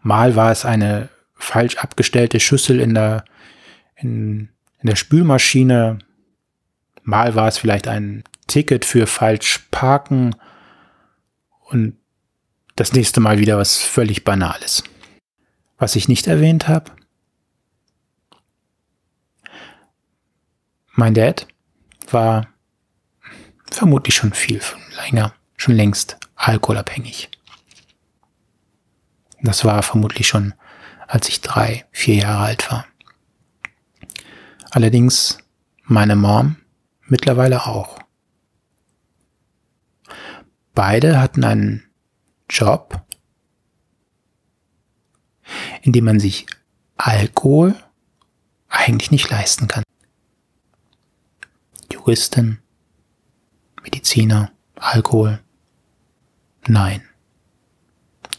[0.02, 3.24] Mal war es eine falsch abgestellte Schüssel in der,
[3.96, 4.48] in,
[4.80, 5.98] in der Spülmaschine.
[7.02, 10.34] Mal war es vielleicht ein Ticket für falsch parken.
[11.60, 11.96] Und
[12.74, 14.82] das nächste Mal wieder was völlig Banales.
[15.78, 16.90] Was ich nicht erwähnt habe,
[20.98, 21.46] Mein Dad
[22.10, 22.48] war
[23.70, 24.60] vermutlich schon viel
[25.04, 27.30] länger, schon längst alkoholabhängig.
[29.40, 30.54] Das war vermutlich schon,
[31.06, 32.84] als ich drei, vier Jahre alt war.
[34.72, 35.38] Allerdings
[35.84, 36.56] meine Mom
[37.06, 38.00] mittlerweile auch.
[40.74, 41.88] Beide hatten einen
[42.50, 43.06] Job,
[45.82, 46.46] in dem man sich
[46.96, 47.76] Alkohol
[48.68, 49.84] eigentlich nicht leisten kann.
[52.08, 52.62] Juristen,
[53.82, 55.40] Mediziner, Alkohol.
[56.66, 57.02] Nein.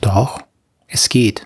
[0.01, 0.41] Doch,
[0.87, 1.45] es geht.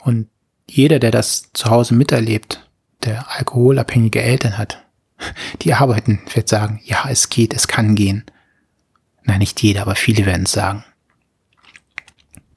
[0.00, 0.30] Und
[0.66, 2.66] jeder, der das zu Hause miterlebt,
[3.04, 4.82] der alkoholabhängige Eltern hat,
[5.60, 8.24] die arbeiten, wird sagen, ja, es geht, es kann gehen.
[9.24, 10.86] Nein, nicht jeder, aber viele werden es sagen.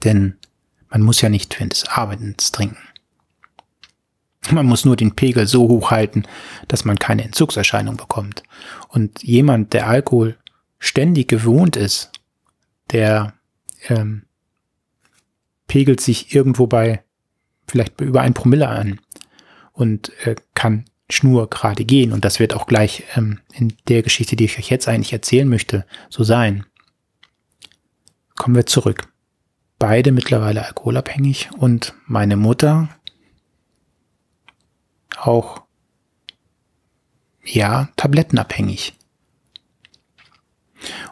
[0.04, 0.38] Denn
[0.88, 2.78] Man muss ja nicht während des Arbeitens trinken.
[4.50, 6.24] Man muss nur den Pegel so hoch halten,
[6.68, 8.42] dass man keine Entzugserscheinung bekommt.
[8.88, 10.36] Und jemand, der Alkohol
[10.78, 12.12] ständig gewohnt ist,
[12.92, 13.34] der
[13.88, 14.22] ähm,
[15.66, 17.02] pegelt sich irgendwo bei
[17.66, 19.00] vielleicht über ein Promille an
[19.72, 22.12] und äh, kann schnurgerade gehen.
[22.12, 25.48] Und das wird auch gleich ähm, in der Geschichte, die ich euch jetzt eigentlich erzählen
[25.48, 26.66] möchte, so sein.
[28.36, 29.08] Kommen wir zurück.
[29.78, 32.88] Beide mittlerweile alkoholabhängig und meine Mutter
[35.20, 35.62] auch,
[37.44, 38.94] ja, tablettenabhängig.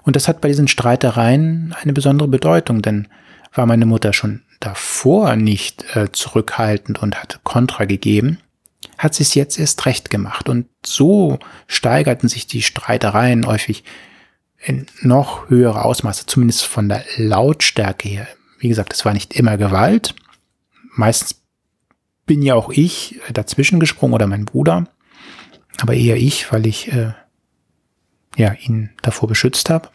[0.02, 3.08] Und das hat bei diesen Streitereien eine besondere Bedeutung, denn
[3.52, 8.38] war meine Mutter schon davor nicht äh, zurückhaltend und hat Kontra gegeben,
[8.98, 10.48] hat sie es jetzt erst recht gemacht.
[10.48, 13.84] Und so steigerten sich die Streitereien häufig
[14.58, 18.28] in noch höhere Ausmaße, zumindest von der Lautstärke her.
[18.58, 20.14] Wie gesagt, es war nicht immer Gewalt.
[20.94, 21.42] Meistens
[22.26, 24.88] bin ja auch ich dazwischen gesprungen oder mein Bruder,
[25.80, 27.12] aber eher ich, weil ich äh,
[28.36, 29.90] ja ihn davor beschützt habe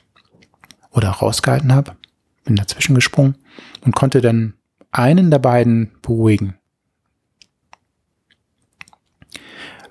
[0.92, 1.96] oder rausgehalten habe,
[2.44, 3.36] bin dazwischen gesprungen
[3.82, 4.54] und konnte dann
[4.92, 6.58] einen der beiden beruhigen.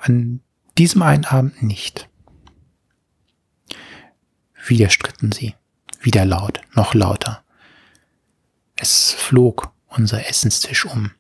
[0.01, 0.41] An
[0.77, 2.09] diesem einen Abend nicht.
[4.67, 5.55] Wieder stritten sie,
[6.01, 7.43] wieder laut, noch lauter.
[8.77, 11.11] Es flog unser Essenstisch um.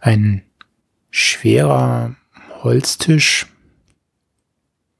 [0.00, 0.44] Ein
[1.10, 2.16] schwerer
[2.62, 3.46] Holztisch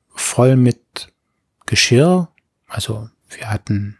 [0.08, 1.12] voll mit
[1.66, 2.28] Geschirr.
[2.66, 3.98] Also wir hatten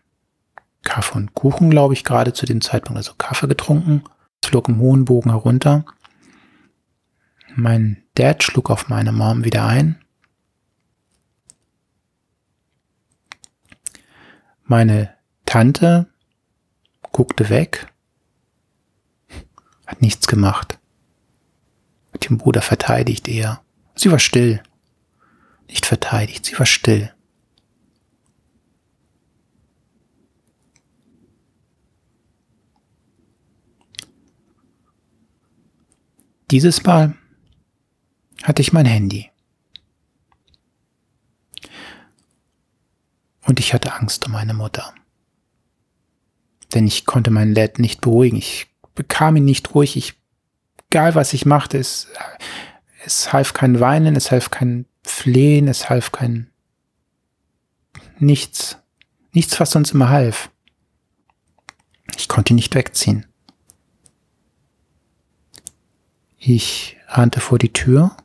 [0.82, 4.04] Kaffee und Kuchen, glaube ich, gerade zu dem Zeitpunkt, also Kaffee getrunken.
[4.42, 5.84] Es flog im hohen Bogen herunter.
[7.54, 9.98] Mein Dad schlug auf meine Mom wieder ein.
[14.64, 15.14] Meine
[15.46, 16.06] Tante
[17.10, 17.88] guckte weg,
[19.88, 20.78] hat nichts gemacht,
[22.12, 23.62] hat den Bruder verteidigt eher.
[23.94, 24.62] Sie war still,
[25.66, 27.12] nicht verteidigt, sie war still.
[36.50, 37.14] Dieses Mal
[38.42, 39.30] hatte ich mein Handy.
[43.46, 44.94] Und ich hatte Angst um meine Mutter.
[46.74, 48.36] Denn ich konnte meinen Dad nicht beruhigen.
[48.36, 48.66] Ich
[48.98, 49.96] bekam ihn nicht ruhig.
[49.96, 50.14] Ich,
[50.90, 52.08] egal was ich machte, es,
[53.04, 56.50] es half kein Weinen, es half kein Flehen, es half kein
[58.18, 58.76] nichts.
[59.30, 60.50] Nichts, was uns immer half.
[62.16, 63.24] Ich konnte ihn nicht wegziehen.
[66.36, 68.16] Ich rannte vor die Tür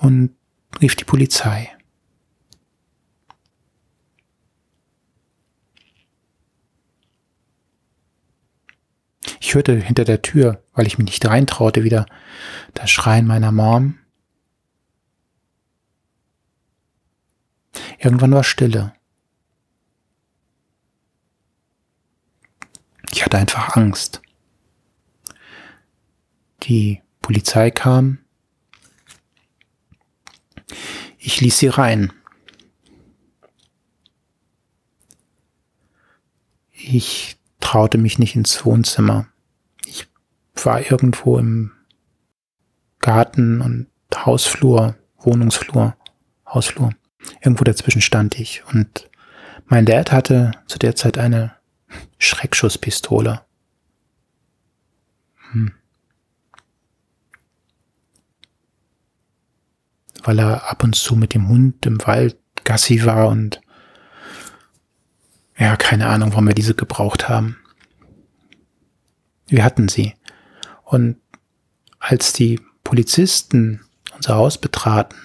[0.00, 0.36] und
[0.82, 1.74] rief die Polizei.
[9.46, 12.06] Ich hörte hinter der Tür, weil ich mich nicht reintraute, wieder
[12.74, 13.96] das Schreien meiner Mom.
[18.00, 18.92] Irgendwann war Stille.
[23.12, 24.20] Ich hatte einfach Angst.
[26.64, 28.18] Die Polizei kam.
[31.18, 32.12] Ich ließ sie rein.
[36.72, 39.28] Ich traute mich nicht ins Wohnzimmer.
[40.66, 41.70] War irgendwo im
[42.98, 45.96] Garten und Hausflur, Wohnungsflur,
[46.46, 46.90] Hausflur.
[47.40, 48.64] Irgendwo dazwischen stand ich.
[48.72, 49.08] Und
[49.66, 51.54] mein Dad hatte zu der Zeit eine
[52.18, 53.42] Schreckschusspistole.
[55.52, 55.72] Hm.
[60.26, 63.60] weil er ab und zu mit dem Hund im Wald Gassi war und
[65.56, 67.56] ja, keine Ahnung, warum wir diese gebraucht haben.
[69.46, 70.14] Wir hatten sie.
[70.86, 71.16] Und
[71.98, 73.84] als die Polizisten
[74.14, 75.16] unser Haus betraten,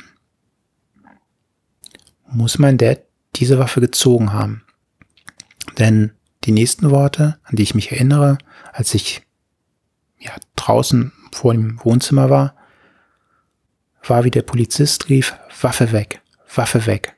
[2.27, 3.01] muss mein Dad
[3.35, 4.65] diese Waffe gezogen haben.
[5.77, 6.13] Denn
[6.45, 8.39] die nächsten Worte, an die ich mich erinnere,
[8.73, 9.21] als ich
[10.17, 12.55] ja draußen vor dem Wohnzimmer war,
[14.03, 16.21] war, wie der Polizist rief, Waffe weg,
[16.55, 17.15] Waffe weg.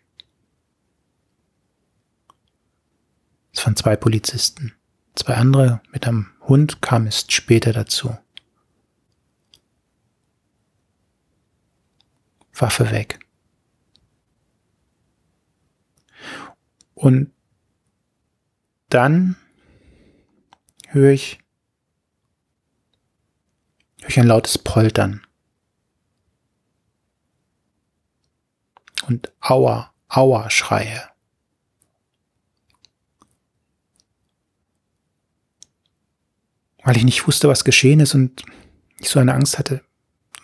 [3.53, 4.73] Es waren zwei Polizisten.
[5.15, 8.17] Zwei andere mit einem Hund kamen es später dazu.
[12.53, 13.19] Waffe weg.
[16.93, 17.33] Und
[18.89, 19.35] dann
[20.87, 21.39] höre ich,
[24.01, 25.25] höre ich ein lautes Poltern.
[29.07, 31.09] Und Aua, Aua schreie.
[36.83, 38.43] Weil ich nicht wusste, was geschehen ist und
[38.99, 39.83] ich so eine Angst hatte.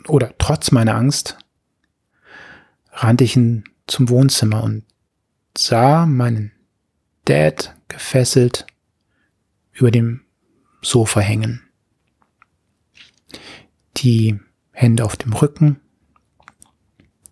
[0.07, 1.37] Oder trotz meiner Angst
[3.03, 4.83] rannte ich in, zum Wohnzimmer und
[5.57, 6.51] sah meinen
[7.25, 8.65] Dad gefesselt
[9.71, 10.21] über dem
[10.81, 11.61] Sofa hängen.
[13.97, 14.39] Die
[14.71, 15.79] Hände auf dem Rücken,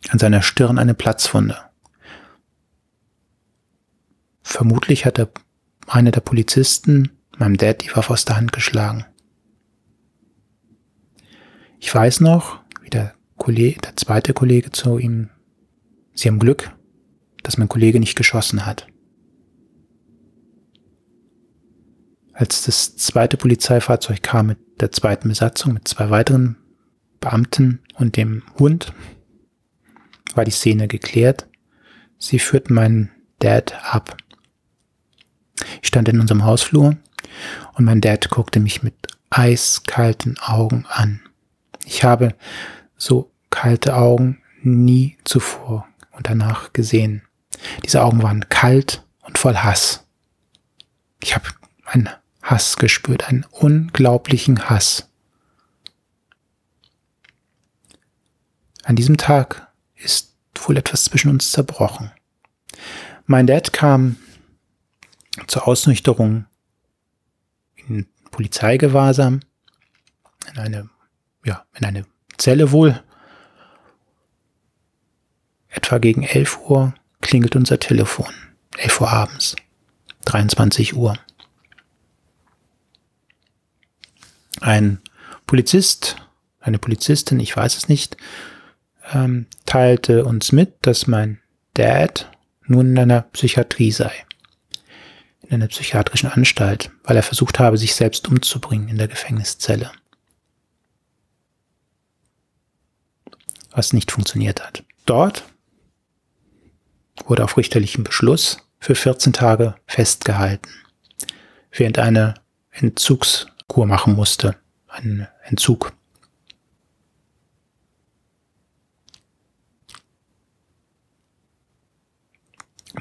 [0.09, 1.57] an seiner Stirn eine Platzwunde.
[4.41, 5.29] Vermutlich hat er
[5.87, 9.05] einer der Polizisten meinem Dad die Waffe aus der Hand geschlagen.
[11.79, 15.29] Ich weiß noch, wie der Kollege, der zweite Kollege zu ihm,
[16.17, 16.75] sie haben Glück,
[17.43, 18.87] dass mein Kollege nicht geschossen hat.
[22.33, 26.57] Als das zweite Polizeifahrzeug kam mit der zweiten Besatzung, mit zwei weiteren
[27.19, 28.93] Beamten und dem Hund,
[30.35, 31.47] war die Szene geklärt.
[32.19, 34.17] Sie führten meinen Dad ab.
[35.81, 36.97] Ich stand in unserem Hausflur
[37.73, 38.95] und mein Dad guckte mich mit
[39.29, 41.21] eiskalten Augen an.
[41.85, 42.35] Ich habe
[42.97, 45.86] so kalte Augen nie zuvor
[46.17, 47.21] und danach gesehen.
[47.85, 50.05] Diese Augen waren kalt und voll Hass.
[51.21, 51.45] Ich habe
[51.85, 52.09] einen
[52.41, 55.09] Hass gespürt, einen unglaublichen Hass.
[58.83, 62.11] An diesem Tag ist wohl etwas zwischen uns zerbrochen.
[63.25, 64.17] Mein Dad kam
[65.47, 66.45] zur Ausnüchterung
[67.75, 69.41] in Polizeigewahrsam,
[70.51, 70.89] in eine,
[71.43, 72.05] ja, in eine
[72.37, 73.03] Zelle wohl.
[75.77, 78.33] Etwa gegen 11 Uhr klingelt unser Telefon.
[78.79, 79.55] 11 Uhr abends.
[80.25, 81.19] 23 Uhr.
[84.59, 84.99] Ein
[85.45, 86.15] Polizist,
[86.59, 88.17] eine Polizistin, ich weiß es nicht,
[89.13, 91.39] ähm, teilte uns mit, dass mein
[91.75, 92.31] Dad
[92.65, 94.25] nun in einer Psychiatrie sei
[95.43, 99.91] in einer psychiatrischen Anstalt, weil er versucht habe, sich selbst umzubringen in der Gefängniszelle.
[103.71, 104.83] Was nicht funktioniert hat.
[105.05, 105.45] Dort
[107.25, 110.69] wurde auf richterlichen Beschluss für 14 Tage festgehalten,
[111.71, 112.35] während eine
[112.71, 114.55] Entzugskur machen musste,
[114.87, 115.93] einen Entzug.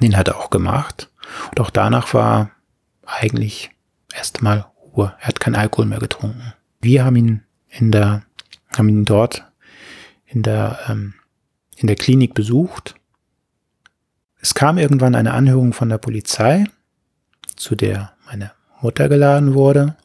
[0.01, 1.11] Den hat er auch gemacht.
[1.51, 2.51] Und auch danach war
[3.05, 3.71] eigentlich
[4.14, 5.14] erstmal Ruhe.
[5.21, 6.55] Er hat keinen Alkohol mehr getrunken.
[6.81, 8.23] Wir haben ihn in der,
[8.77, 9.45] haben ihn dort
[10.27, 11.14] in der, ähm,
[11.77, 12.95] in der Klinik besucht.
[14.47, 16.67] Es kam irgendwann eine Anhörung von der Polizei,
[17.57, 19.97] zu der meine Mutter geladen wurde.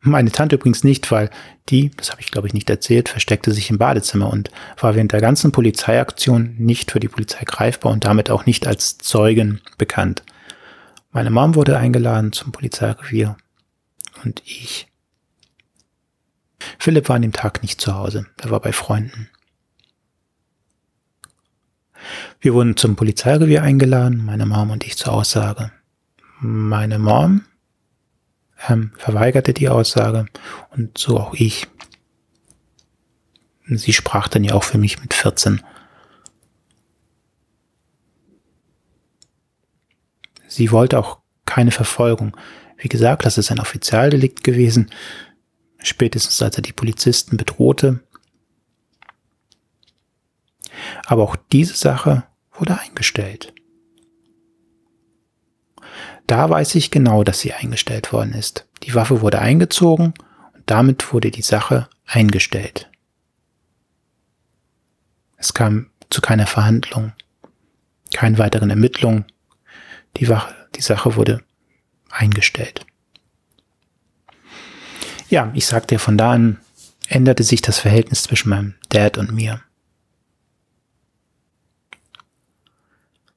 [0.00, 1.30] Meine Tante übrigens nicht, weil
[1.68, 5.12] die, das habe ich glaube ich nicht erzählt, versteckte sich im Badezimmer und war während
[5.12, 10.24] der ganzen Polizeiaktion nicht für die Polizei greifbar und damit auch nicht als Zeugen bekannt.
[11.12, 13.36] Meine Mom wurde eingeladen zum Polizeirevier
[14.24, 14.88] und ich.
[16.80, 19.30] Philipp war an dem Tag nicht zu Hause, er war bei Freunden.
[22.40, 25.72] Wir wurden zum Polizeirevier eingeladen, meine Mom und ich zur Aussage.
[26.40, 27.44] Meine Mom
[28.68, 30.26] ähm, verweigerte die Aussage
[30.70, 31.66] und so auch ich.
[33.68, 35.60] Sie sprach dann ja auch für mich mit 14.
[40.46, 42.36] Sie wollte auch keine Verfolgung.
[42.76, 44.90] Wie gesagt, das ist ein Offizialdelikt gewesen.
[45.78, 48.00] Spätestens als er die Polizisten bedrohte.
[51.06, 53.52] Aber auch diese Sache wurde eingestellt.
[56.26, 58.66] Da weiß ich genau, dass sie eingestellt worden ist.
[58.82, 60.14] Die Waffe wurde eingezogen
[60.54, 62.90] und damit wurde die Sache eingestellt.
[65.36, 67.12] Es kam zu keiner Verhandlung,
[68.12, 69.26] keinen weiteren Ermittlungen,
[70.16, 71.42] die, Wache, die Sache wurde
[72.10, 72.86] eingestellt.
[75.28, 76.58] Ja, ich sagte, von da an
[77.08, 79.60] änderte sich das Verhältnis zwischen meinem Dad und mir.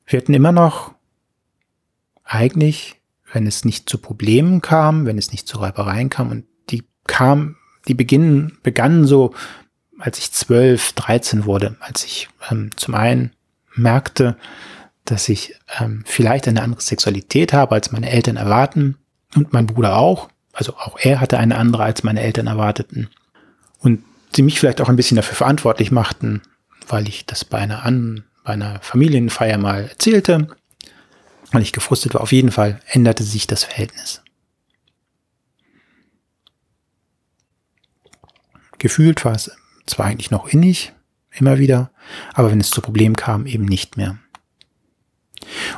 [0.10, 0.96] Wir hatten immer noch
[2.24, 3.00] eigentlich,
[3.32, 7.58] wenn es nicht zu Problemen kam, wenn es nicht zu Reibereien kam und die kam,
[7.88, 9.36] die beginnen, begannen so,
[10.00, 13.34] als ich zwölf, dreizehn wurde, als ich ähm, zum einen
[13.76, 14.36] merkte,
[15.06, 18.98] dass ich ähm, vielleicht eine andere Sexualität habe, als meine Eltern erwarten
[19.36, 20.30] und mein Bruder auch.
[20.54, 23.10] Also auch er hatte eine andere, als meine Eltern erwarteten.
[23.78, 24.04] Und
[24.36, 26.42] sie mich vielleicht auch ein bisschen dafür verantwortlich machten,
[26.88, 30.48] weil ich das bei einer, An bei einer Familienfeier mal erzählte,
[31.52, 32.22] weil ich gefrustet war.
[32.22, 34.24] Auf jeden Fall änderte sich das Verhältnis.
[38.80, 39.52] Gefühlt war es
[39.86, 40.94] zwar eigentlich noch innig,
[41.30, 41.92] immer wieder,
[42.34, 44.18] aber wenn es zu Problemen kam, eben nicht mehr.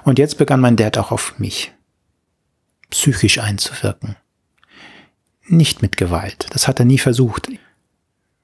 [0.06, 1.74] Und jetzt begann mein Dad auch auf mich
[2.90, 4.16] psychisch einzuwirken.
[5.46, 6.48] nicht mit Gewalt.
[6.52, 7.50] Das hat er nie versucht.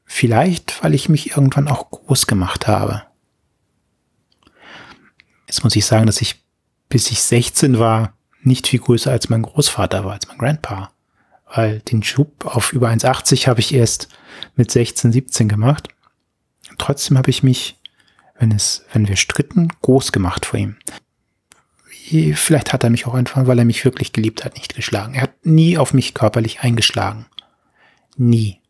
[0.04, 3.07] Vielleicht, weil ich mich irgendwann auch groß gemacht habe.
[5.48, 6.43] Jetzt muss ich sagen, dass ich,
[6.89, 10.91] bis ich 16 war, nicht viel größer als mein Großvater war, als mein Grandpa.
[11.54, 14.10] Weil den Schub auf über 1,80 habe ich erst
[14.56, 15.88] mit 16, 17 gemacht.
[16.78, 17.80] Trotzdem habe ich mich,
[18.38, 20.76] wenn es, wenn wir stritten, groß gemacht vor ihm.
[22.36, 25.14] Vielleicht hat er mich auch einfach, weil er mich wirklich geliebt hat, nicht geschlagen.
[25.16, 27.26] Er hat nie auf mich körperlich eingeschlagen.
[28.16, 28.62] Nie.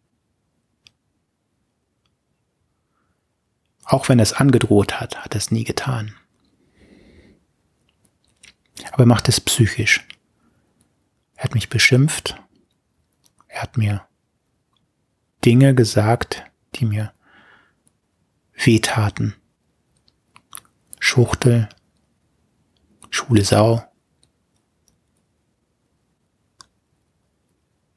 [3.83, 6.15] Auch wenn er es angedroht hat, hat er es nie getan.
[8.91, 10.07] Aber er macht es psychisch.
[11.35, 12.41] Er hat mich beschimpft.
[13.47, 14.07] Er hat mir
[15.45, 16.43] Dinge gesagt,
[16.75, 17.13] die mir
[18.53, 19.35] wehtaten.
[20.99, 21.69] Schuchtel,
[23.09, 23.83] Schule Sau.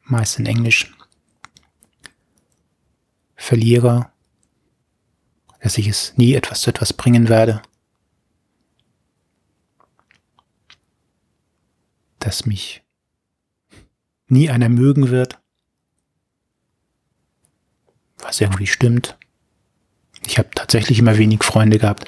[0.02, 0.92] Meist in Englisch.
[3.36, 4.12] Verlierer,
[5.60, 7.62] dass ich es nie etwas zu etwas bringen werde.
[12.20, 12.82] Dass mich
[14.28, 15.38] nie einer mögen wird.
[18.18, 19.18] Was irgendwie stimmt.
[20.26, 22.04] Ich habe tatsächlich immer wenig Freunde gehabt,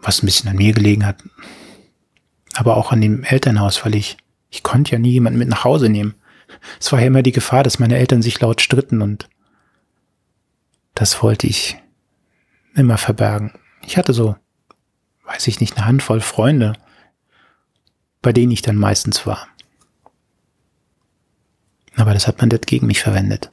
[0.00, 1.22] was ein bisschen an mir gelegen hat.
[2.54, 4.16] Aber auch an dem Elternhaus, weil ich,
[4.50, 6.14] ich konnte ja nie jemanden mit nach Hause nehmen.
[6.80, 9.28] Es war ja immer die Gefahr, dass meine Eltern sich laut stritten und
[10.94, 11.78] das wollte ich
[12.74, 13.52] immer verbergen.
[13.86, 14.34] Ich hatte so,
[15.24, 16.72] weiß ich nicht, eine Handvoll Freunde,
[18.22, 19.48] bei denen ich dann meistens war.
[21.96, 23.50] Aber das hat man dort gegen mich verwendet.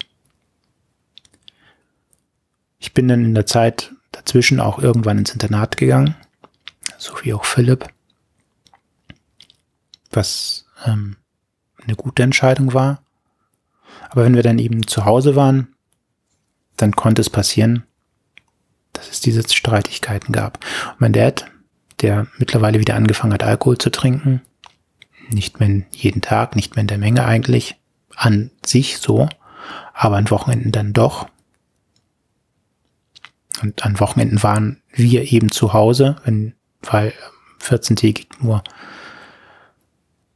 [2.79, 6.15] Ich bin dann in der Zeit dazwischen auch irgendwann ins Internat gegangen,
[6.97, 7.87] so wie auch Philipp,
[10.11, 11.17] was ähm,
[11.83, 13.01] eine gute Entscheidung war.
[14.09, 15.75] Aber wenn wir dann eben zu Hause waren,
[16.77, 17.83] dann konnte es passieren,
[18.93, 20.63] dass es diese Streitigkeiten gab.
[20.91, 21.45] Und mein Dad,
[22.01, 24.41] der mittlerweile wieder angefangen hat, Alkohol zu trinken,
[25.29, 27.75] nicht mehr jeden Tag, nicht mehr in der Menge eigentlich,
[28.15, 29.29] an sich so,
[29.93, 31.27] aber an Wochenenden dann doch.
[33.61, 37.13] Und an Wochenenden waren wir eben zu Hause, wenn, weil
[37.61, 38.63] 14-tägig nur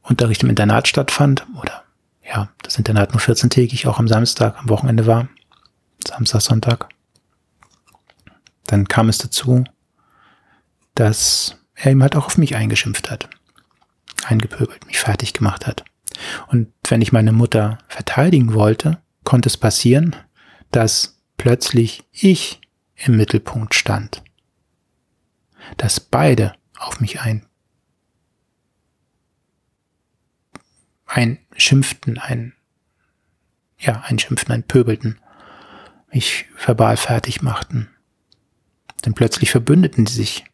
[0.02, 1.84] Unterricht im Internat stattfand oder
[2.26, 5.28] ja, das Internat nur 14-tägig auch am Samstag, am Wochenende war.
[6.06, 6.88] Samstag, Sonntag.
[8.66, 9.64] Dann kam es dazu,
[10.94, 13.28] dass er ihm halt auch auf mich eingeschimpft hat.
[14.24, 15.84] Eingepöbelt, mich fertig gemacht hat.
[16.48, 20.16] Und wenn ich meine Mutter verteidigen wollte, konnte es passieren,
[20.70, 22.60] dass plötzlich ich
[22.96, 24.22] im Mittelpunkt stand.
[25.76, 27.46] Dass beide auf mich ein,
[31.06, 32.54] ein schimpften, ein,
[33.78, 35.20] ja, ein schimpften, ein pöbelten,
[36.12, 37.88] mich verbal fertig machten.
[39.04, 40.44] Denn plötzlich verbündeten sie sich.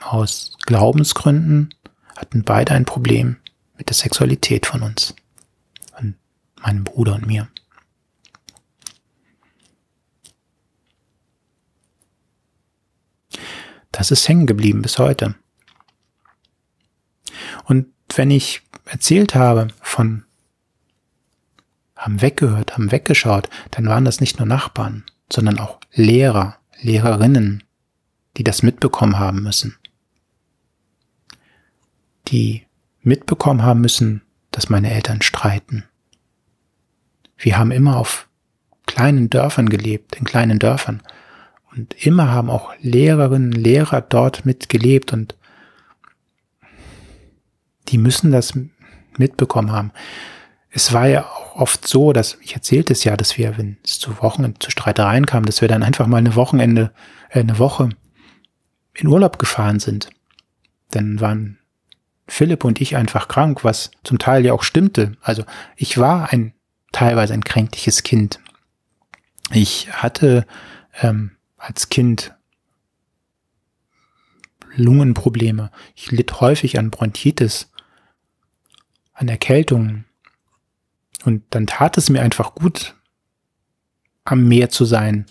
[0.00, 1.74] Aus Glaubensgründen
[2.16, 3.36] hatten beide ein Problem
[3.76, 5.14] mit der Sexualität von uns,
[5.94, 6.14] von
[6.62, 7.48] meinem Bruder und mir.
[13.92, 15.34] Das ist hängen geblieben bis heute.
[17.64, 20.24] Und wenn ich erzählt habe von
[21.96, 27.64] haben weggehört, haben weggeschaut, dann waren das nicht nur Nachbarn, sondern auch Lehrer, Lehrerinnen,
[28.36, 29.76] die das mitbekommen haben müssen.
[32.28, 32.66] Die
[33.02, 35.84] mitbekommen haben müssen, dass meine Eltern streiten.
[37.36, 38.28] Wir haben immer auf
[38.86, 41.02] kleinen Dörfern gelebt, in kleinen Dörfern.
[41.74, 45.36] Und immer haben auch Lehrerinnen, Lehrer dort mitgelebt und
[47.88, 48.52] die müssen das
[49.16, 49.92] mitbekommen haben.
[50.70, 53.98] Es war ja auch oft so, dass, ich erzählte es ja, dass wir, wenn es
[53.98, 56.92] zu Wochen, zu Streitereien kam, dass wir dann einfach mal eine Wochenende,
[57.30, 57.90] äh, eine Woche
[58.94, 60.10] in Urlaub gefahren sind.
[60.90, 61.57] Dann waren
[62.28, 65.16] Philipp und ich einfach krank, was zum Teil ja auch stimmte.
[65.22, 65.44] Also
[65.76, 66.52] ich war ein
[66.92, 68.38] teilweise ein kränkliches Kind.
[69.50, 70.46] Ich hatte
[71.00, 72.34] ähm, als Kind
[74.74, 75.70] Lungenprobleme.
[75.94, 77.72] Ich litt häufig an Bronchitis,
[79.12, 80.04] an Erkältungen.
[81.24, 82.94] Und dann tat es mir einfach gut,
[84.24, 85.26] am Meer zu sein.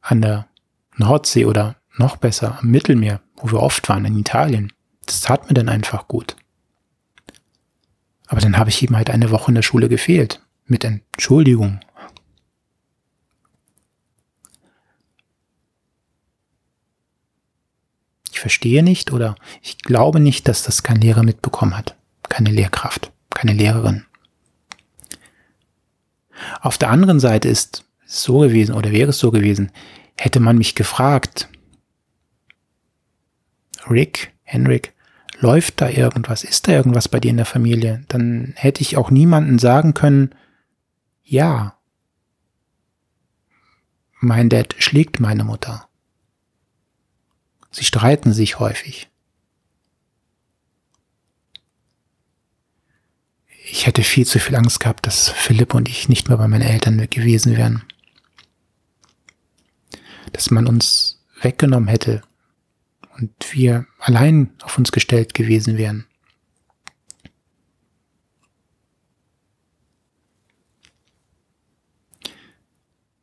[0.00, 0.48] An der
[0.96, 4.72] Nordsee oder noch besser am Mittelmeer, wo wir oft waren, in Italien.
[5.06, 6.36] Das tat mir dann einfach gut.
[8.26, 10.40] Aber dann habe ich eben halt eine Woche in der Schule gefehlt.
[10.66, 11.80] Mit Entschuldigung.
[18.30, 21.96] Ich verstehe nicht oder ich glaube nicht, dass das kein Lehrer mitbekommen hat.
[22.28, 24.04] Keine Lehrkraft, keine Lehrerin.
[26.60, 29.72] Auf der anderen Seite ist es so gewesen oder wäre es so gewesen,
[30.16, 31.48] hätte man mich gefragt,
[33.90, 34.94] Rick, Henrik,
[35.40, 36.44] läuft da irgendwas?
[36.44, 38.04] Ist da irgendwas bei dir in der Familie?
[38.08, 40.34] Dann hätte ich auch niemanden sagen können,
[41.24, 41.78] ja,
[44.20, 45.88] mein Dad schlägt meine Mutter.
[47.70, 49.08] Sie streiten sich häufig.
[53.70, 56.62] Ich hätte viel zu viel Angst gehabt, dass Philipp und ich nicht mehr bei meinen
[56.62, 57.84] Eltern gewesen wären.
[60.32, 62.22] Dass man uns weggenommen hätte
[63.18, 66.06] und wir allein auf uns gestellt gewesen wären.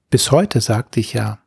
[0.09, 1.39] Bis heute, sagte ich ja,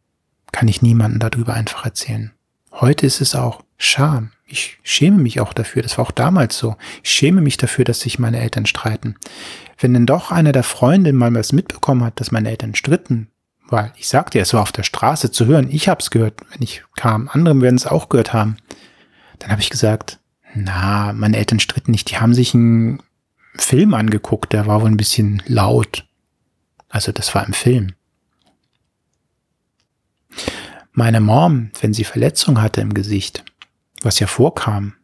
[0.53, 2.33] kann ich niemanden darüber einfach erzählen.
[2.73, 4.33] Heute ist es auch Scham.
[4.45, 5.83] Ich schäme mich auch dafür.
[5.83, 6.77] Das war auch damals so.
[7.03, 9.15] Ich schäme mich dafür, dass sich meine Eltern streiten.
[9.79, 13.29] Wenn denn doch einer der Freundinnen mal was mitbekommen hat, dass meine Eltern stritten,
[13.69, 16.63] weil ich sagte ja, es war auf der Straße zu hören, ich hab's gehört, wenn
[16.63, 18.57] ich kam, andere werden es auch gehört haben,
[19.39, 20.19] dann habe ich gesagt,
[20.55, 23.03] na, meine Eltern stritten nicht, die haben sich einen
[23.55, 26.07] Film angeguckt, der war wohl ein bisschen laut.
[26.89, 27.95] Also das war im Film.
[30.93, 33.45] Meine Mom, wenn sie Verletzung hatte im Gesicht,
[34.03, 34.95] was ja vorkam,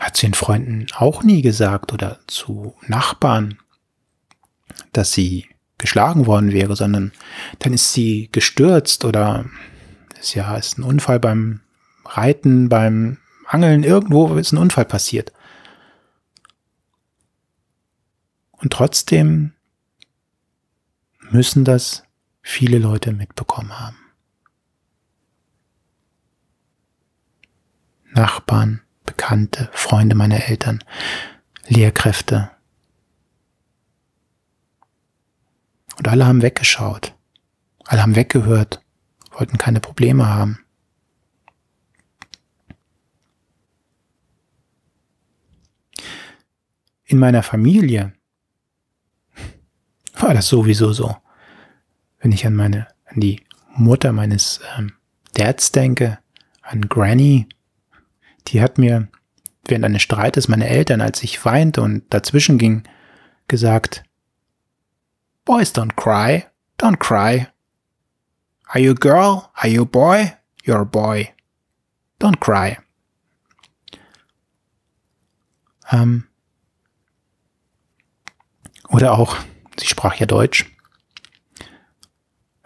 [0.00, 3.58] hat zu den Freunden auch nie gesagt oder zu Nachbarn,
[4.92, 5.46] dass sie
[5.82, 7.12] geschlagen worden wäre, sondern
[7.58, 9.44] dann ist sie gestürzt oder
[10.18, 11.60] ist ja ist ein Unfall beim
[12.06, 15.32] Reiten, beim Angeln, irgendwo ist ein Unfall passiert.
[18.52, 19.52] Und trotzdem
[21.30, 22.04] müssen das
[22.42, 23.96] viele Leute mitbekommen haben.
[28.14, 30.84] Nachbarn, Bekannte, Freunde meiner Eltern,
[31.66, 32.50] Lehrkräfte.
[35.96, 37.14] Und alle haben weggeschaut.
[37.84, 38.82] Alle haben weggehört,
[39.32, 40.64] wollten keine Probleme haben.
[47.04, 48.14] In meiner Familie
[50.14, 51.16] war das sowieso so.
[52.20, 53.42] Wenn ich an meine, an die
[53.74, 54.92] Mutter meines ähm,
[55.34, 56.18] Dads denke,
[56.62, 57.48] an Granny,
[58.48, 59.08] die hat mir
[59.66, 62.84] während eines Streites meine Eltern, als ich weinte und dazwischen ging,
[63.48, 64.04] gesagt,
[65.44, 66.46] Boys don't cry,
[66.78, 67.48] don't cry.
[68.74, 69.52] Are you a girl?
[69.62, 70.36] Are you a boy?
[70.64, 71.32] You're a boy.
[72.20, 72.78] Don't cry.
[75.90, 76.28] Ähm,
[78.88, 79.36] oder auch,
[79.76, 80.66] sie sprach ja Deutsch,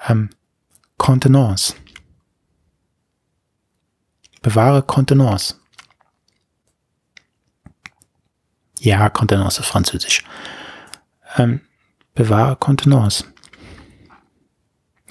[0.07, 0.31] ähm,
[0.99, 1.75] Contenance.
[4.43, 5.55] Bewahre Contenance.
[8.79, 10.23] Ja, Contenance ist Französisch.
[11.37, 11.61] Ähm,
[12.17, 13.25] bewahre Contenance.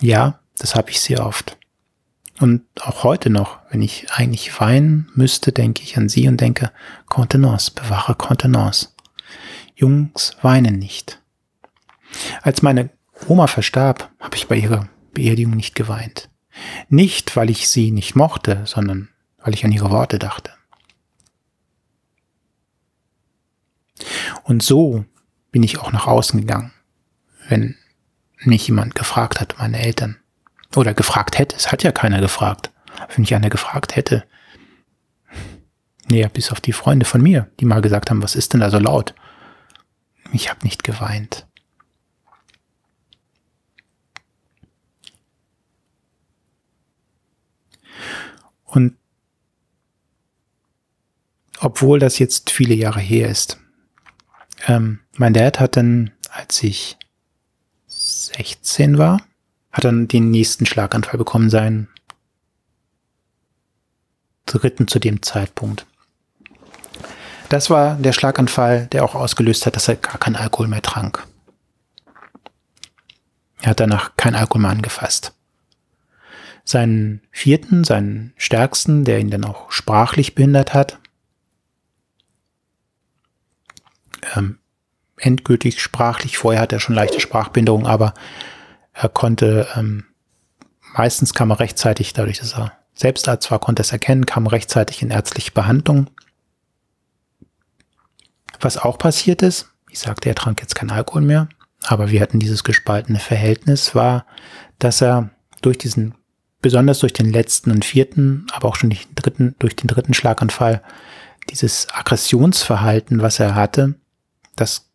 [0.01, 1.57] Ja, das habe ich sehr oft.
[2.41, 6.73] Und auch heute noch, wenn ich eigentlich weinen müsste, denke ich an sie und denke,
[7.05, 8.89] Contenance, bewahre Contenance.
[9.75, 11.21] Jungs weinen nicht.
[12.41, 12.89] Als meine
[13.27, 16.29] Oma verstarb, habe ich bei ihrer Beerdigung nicht geweint.
[16.89, 20.51] Nicht, weil ich sie nicht mochte, sondern weil ich an ihre Worte dachte.
[24.43, 25.05] Und so
[25.51, 26.73] bin ich auch nach außen gegangen,
[27.47, 27.75] wenn
[28.39, 30.17] mich jemand gefragt hat, meine Eltern.
[30.75, 31.55] Oder gefragt hätte.
[31.55, 32.71] Es hat ja keiner gefragt.
[33.09, 34.25] Wenn mich einer gefragt hätte.
[36.07, 38.69] Nee, bis auf die Freunde von mir, die mal gesagt haben, was ist denn da
[38.69, 39.15] so laut?
[40.33, 41.47] Ich habe nicht geweint.
[48.65, 48.97] Und
[51.59, 53.57] obwohl das jetzt viele Jahre her ist,
[54.67, 56.97] ähm, mein Dad hat dann, als ich
[58.37, 59.21] 16 war,
[59.71, 61.87] hat dann den nächsten Schlaganfall bekommen, seinen
[64.45, 65.85] dritten zu dem Zeitpunkt.
[67.49, 71.25] Das war der Schlaganfall, der auch ausgelöst hat, dass er gar keinen Alkohol mehr trank.
[73.61, 75.33] Er hat danach kein Alkohol mehr angefasst.
[76.63, 80.99] Seinen vierten, seinen stärksten, der ihn dann auch sprachlich behindert hat,
[84.35, 84.57] ähm,
[85.17, 86.37] endgültig sprachlich.
[86.37, 88.13] Vorher hat er schon leichte Sprachbehinderung, aber
[88.93, 90.05] er konnte, ähm,
[90.93, 95.11] meistens kam er rechtzeitig, dadurch, dass er Selbstarzt war, konnte es erkennen, kam rechtzeitig in
[95.11, 96.09] ärztliche Behandlung.
[98.61, 101.49] Was auch passiert ist, ich sagte, er trank jetzt keinen Alkohol mehr,
[101.83, 104.25] aber wir hatten dieses gespaltene Verhältnis, war,
[104.79, 105.29] dass er
[105.61, 106.15] durch diesen
[106.61, 110.81] besonders durch den letzten und vierten, aber auch schon den dritten, durch den dritten Schlaganfall,
[111.51, 113.93] dieses Aggressionsverhalten, was er hatte,
[114.55, 114.89] das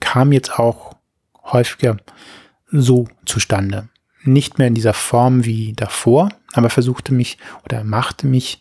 [0.00, 0.96] kam jetzt auch
[1.44, 1.96] häufiger
[2.70, 3.88] so zustande.
[4.22, 8.60] Nicht mehr in dieser Form wie davor, aber versuchte mich oder machte mich,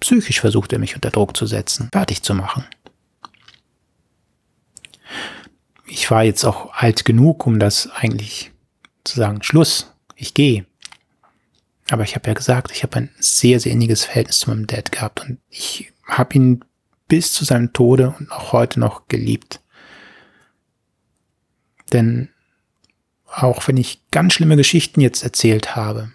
[0.00, 2.64] psychisch versuchte mich unter Druck zu setzen, fertig zu machen.
[5.86, 8.50] Ich war jetzt auch alt genug, um das eigentlich
[9.04, 10.66] zu sagen, Schluss, ich gehe.
[11.90, 14.92] Aber ich habe ja gesagt, ich habe ein sehr, sehr inniges Verhältnis zu meinem Dad
[14.92, 16.64] gehabt und ich habe ihn
[17.08, 19.60] bis zu seinem Tode und auch heute noch geliebt.
[21.92, 22.28] Denn
[23.26, 26.12] auch wenn ich ganz schlimme Geschichten jetzt erzählt habe,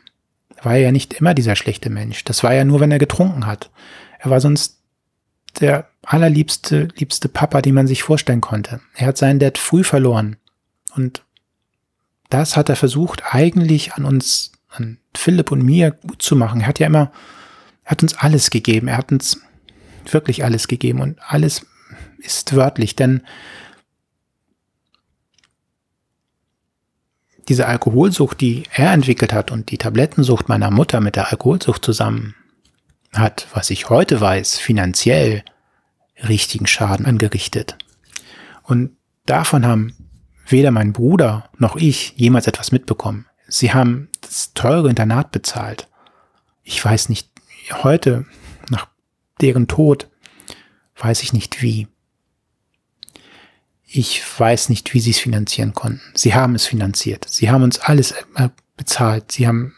[0.61, 2.23] war er ja nicht immer dieser schlechte Mensch.
[2.23, 3.69] Das war ja nur, wenn er getrunken hat.
[4.19, 4.79] Er war sonst
[5.59, 8.81] der allerliebste, liebste Papa, den man sich vorstellen konnte.
[8.95, 10.37] Er hat seinen Dad früh verloren.
[10.95, 11.23] Und
[12.29, 16.61] das hat er versucht, eigentlich an uns, an Philipp und mir gut zu machen.
[16.61, 17.11] Er hat ja immer,
[17.83, 18.87] er hat uns alles gegeben.
[18.87, 19.41] Er hat uns
[20.11, 21.65] wirklich alles gegeben und alles
[22.19, 23.21] ist wörtlich, denn
[27.47, 32.35] diese Alkoholsucht, die er entwickelt hat und die Tablettensucht meiner Mutter mit der Alkoholsucht zusammen
[33.13, 35.43] hat, was ich heute weiß, finanziell
[36.27, 37.77] richtigen Schaden angerichtet.
[38.63, 38.91] Und
[39.25, 39.95] davon haben
[40.47, 43.25] weder mein Bruder noch ich jemals etwas mitbekommen.
[43.47, 45.87] Sie haben das teure Internat bezahlt.
[46.63, 47.29] Ich weiß nicht,
[47.83, 48.25] heute,
[48.69, 48.87] nach
[49.39, 50.09] deren Tod,
[50.97, 51.87] weiß ich nicht wie.
[53.89, 56.01] Ich weiß nicht, wie sie es finanzieren konnten.
[56.13, 57.25] Sie haben es finanziert.
[57.29, 58.13] Sie haben uns alles
[58.75, 59.31] bezahlt.
[59.31, 59.73] Sie haben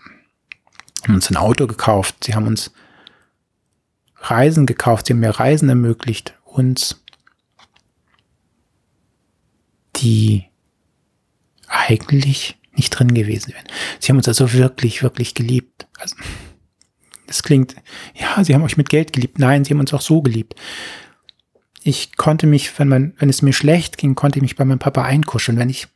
[1.07, 2.23] uns ein Auto gekauft.
[2.23, 2.71] Sie haben uns
[4.15, 5.05] Reisen gekauft.
[5.05, 6.33] Sie haben mir Reisen ermöglicht.
[6.43, 7.03] Uns,
[9.97, 10.45] die
[11.67, 13.67] eigentlich nicht drin gewesen wären.
[13.99, 15.87] Sie haben uns also wirklich, wirklich geliebt.
[15.99, 16.15] Also,
[17.27, 17.75] das klingt,
[18.15, 19.37] ja, sie haben euch mit Geld geliebt.
[19.37, 20.55] Nein, sie haben uns auch so geliebt
[21.89, 24.79] ich konnte mich, wenn man, wenn es mir schlecht ging, konnte ich mich bei meinem
[24.79, 25.57] Papa einkuscheln.
[25.57, 25.87] Wenn ich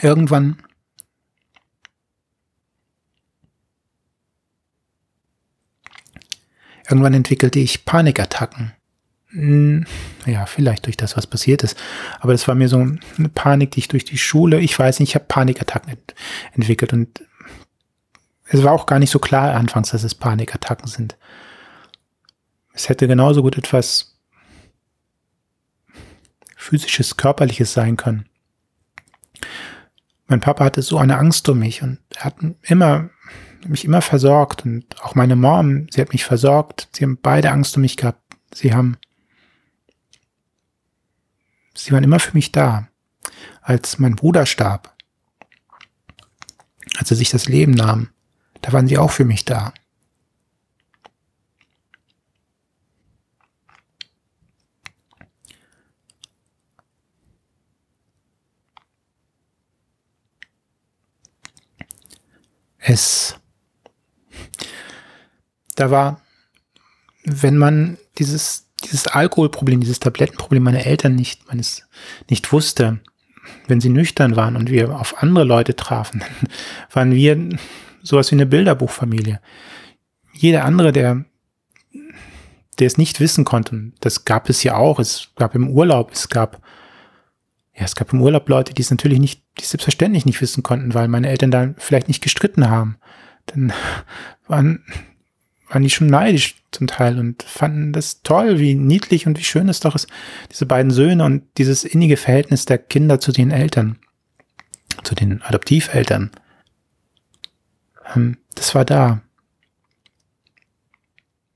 [0.00, 0.58] irgendwann
[6.88, 8.72] irgendwann entwickelte ich Panikattacken.
[9.30, 9.84] Hm,
[10.24, 11.78] ja, vielleicht durch das, was passiert ist.
[12.20, 15.10] Aber das war mir so eine Panik, die ich durch die Schule, ich weiß nicht,
[15.10, 16.14] ich habe Panikattacken ent
[16.54, 17.22] entwickelt und
[18.50, 21.18] es war auch gar nicht so klar anfangs, dass es Panikattacken sind.
[22.72, 24.17] Es hätte genauso gut etwas
[26.68, 28.28] physisches, körperliches sein können.
[30.26, 33.08] Mein Papa hatte so eine Angst um mich und er hat immer,
[33.66, 36.88] mich immer versorgt und auch meine Mom, sie hat mich versorgt.
[36.92, 38.22] Sie haben beide Angst um mich gehabt.
[38.52, 38.98] Sie haben,
[41.74, 42.88] sie waren immer für mich da.
[43.62, 44.94] Als mein Bruder starb,
[46.98, 48.10] als er sich das Leben nahm,
[48.60, 49.72] da waren sie auch für mich da.
[62.88, 63.36] Es,
[65.76, 66.20] da war,
[67.24, 71.86] wenn man dieses, dieses Alkoholproblem, dieses Tablettenproblem meiner Eltern nicht, meines,
[72.28, 73.00] nicht wusste,
[73.66, 76.22] wenn sie nüchtern waren und wir auf andere Leute trafen,
[76.92, 77.58] waren wir
[78.02, 79.40] sowas wie eine Bilderbuchfamilie.
[80.32, 81.24] Jeder andere, der,
[82.78, 86.28] der es nicht wissen konnte, das gab es ja auch, es gab im Urlaub, es
[86.28, 86.62] gab
[87.78, 90.64] ja, es gab im Urlaub Leute, die es natürlich nicht, die es selbstverständlich nicht wissen
[90.64, 92.96] konnten, weil meine Eltern da vielleicht nicht gestritten haben.
[93.46, 93.72] Dann
[94.48, 94.84] waren,
[95.68, 99.68] waren die schon neidisch zum Teil und fanden das toll, wie niedlich und wie schön
[99.68, 100.08] es doch ist,
[100.50, 103.98] diese beiden Söhne und dieses innige Verhältnis der Kinder zu den Eltern,
[105.04, 106.32] zu den Adoptiveltern.
[108.14, 109.22] Ähm, das war da.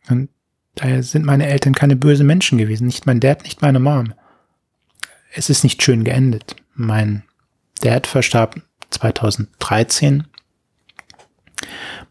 [0.08, 0.28] Und
[0.76, 4.14] daher sind meine Eltern keine böse Menschen gewesen, nicht mein Dad, nicht meine Mom
[5.34, 6.56] es ist nicht schön geendet.
[6.74, 7.24] Mein
[7.80, 8.60] Dad verstarb
[8.90, 10.24] 2013.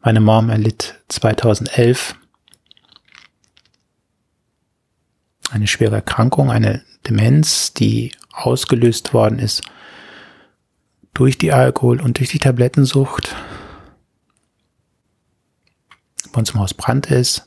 [0.03, 2.15] Meine Mom erlitt 2011
[5.51, 9.63] eine schwere Erkrankung, eine Demenz, die ausgelöst worden ist
[11.13, 13.35] durch die Alkohol- und durch die Tablettensucht.
[16.31, 17.45] Bei im Haus brannte es,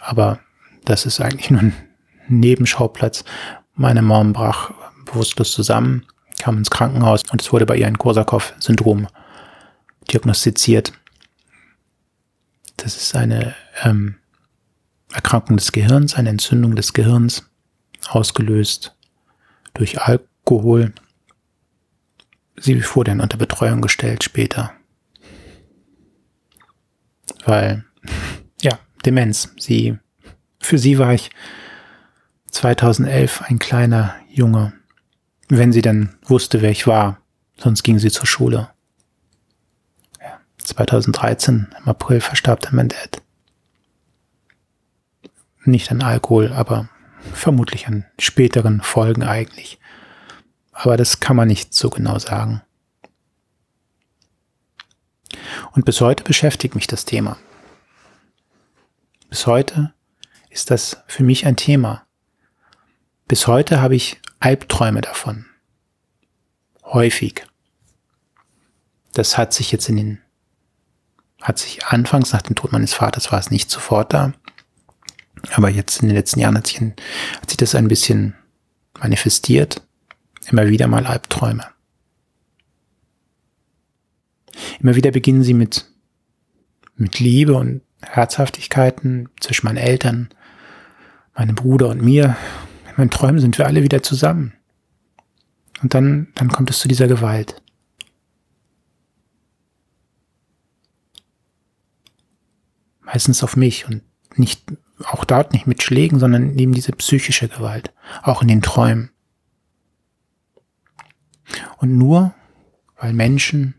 [0.00, 0.40] aber
[0.84, 1.74] das ist eigentlich nur ein
[2.26, 3.24] Nebenschauplatz.
[3.74, 4.72] Meine Mom brach
[5.12, 6.06] bewusstlos zusammen,
[6.38, 9.08] kam ins Krankenhaus und es wurde bei ihr ein Korsakow-Syndrom
[10.10, 10.92] diagnostiziert.
[12.76, 14.16] Das ist eine ähm,
[15.12, 17.46] Erkrankung des Gehirns, eine Entzündung des Gehirns,
[18.08, 18.96] ausgelöst
[19.74, 20.92] durch Alkohol.
[22.56, 24.72] Sie wurde dann unter Betreuung gestellt später.
[27.44, 27.84] weil,
[28.62, 29.54] ja, Demenz.
[29.58, 29.98] Sie,
[30.60, 31.30] für sie war ich
[32.50, 34.72] 2011 ein kleiner Junge,
[35.58, 37.20] wenn sie dann wusste, wer ich war.
[37.56, 38.70] Sonst ging sie zur Schule.
[40.20, 43.20] Ja, 2013 im April verstarb dann mein Dad.
[45.64, 46.88] Nicht an Alkohol, aber
[47.34, 49.78] vermutlich an späteren Folgen eigentlich.
[50.72, 52.62] Aber das kann man nicht so genau sagen.
[55.72, 57.36] Und bis heute beschäftigt mich das Thema.
[59.28, 59.92] Bis heute
[60.48, 62.06] ist das für mich ein Thema.
[63.28, 65.46] Bis heute habe ich Albträume davon.
[66.82, 67.44] Häufig.
[69.12, 70.18] Das hat sich jetzt in den,
[71.42, 74.32] hat sich anfangs nach dem Tod meines Vaters war es nicht sofort da.
[75.52, 78.34] Aber jetzt in den letzten Jahren hat sich, hat sich das ein bisschen
[78.98, 79.82] manifestiert.
[80.50, 81.66] Immer wieder mal Albträume.
[84.80, 85.86] Immer wieder beginnen sie mit,
[86.96, 90.30] mit Liebe und Herzhaftigkeiten zwischen meinen Eltern,
[91.34, 92.36] meinem Bruder und mir.
[92.90, 94.52] In meinen Träumen sind wir alle wieder zusammen.
[95.82, 97.62] Und dann, dann kommt es zu dieser Gewalt.
[103.00, 104.02] Meistens auf mich und
[104.36, 104.62] nicht,
[105.04, 107.92] auch dort nicht mit Schlägen, sondern eben diese psychische Gewalt.
[108.22, 109.10] Auch in den Träumen.
[111.78, 112.34] Und nur,
[112.96, 113.74] weil Menschen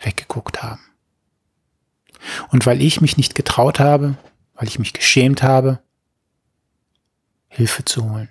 [0.00, 0.80] weggeguckt haben.
[2.50, 4.16] Und weil ich mich nicht getraut habe,
[4.54, 5.82] weil ich mich geschämt habe,
[7.54, 8.30] Hilfe zu holen,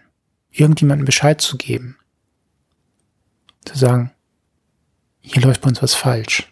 [0.50, 1.96] irgendjemandem Bescheid zu geben,
[3.66, 4.12] zu sagen,
[5.20, 6.52] hier läuft bei uns was falsch.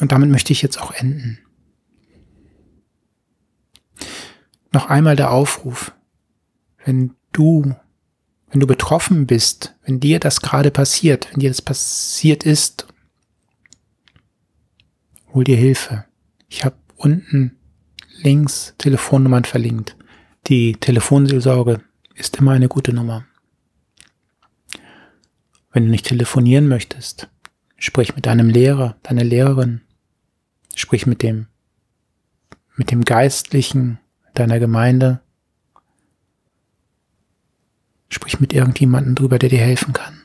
[0.00, 1.38] Und damit möchte ich jetzt auch enden.
[4.72, 5.92] Noch einmal der Aufruf,
[6.84, 7.76] wenn du
[8.48, 12.86] wenn du betroffen bist, wenn dir das gerade passiert, wenn dir das passiert ist,
[15.32, 16.04] hol dir Hilfe.
[16.48, 17.56] Ich habe unten
[18.22, 19.96] links Telefonnummern verlinkt.
[20.48, 21.80] Die Telefonseelsorge
[22.14, 23.24] ist immer eine gute Nummer.
[25.72, 27.28] Wenn du nicht telefonieren möchtest,
[27.76, 29.80] sprich mit deinem Lehrer, deiner Lehrerin,
[30.74, 31.46] sprich mit dem,
[32.76, 33.98] mit dem Geistlichen
[34.34, 35.20] deiner Gemeinde,
[38.12, 40.20] Sprich mit irgendjemandem drüber, der dir helfen kann.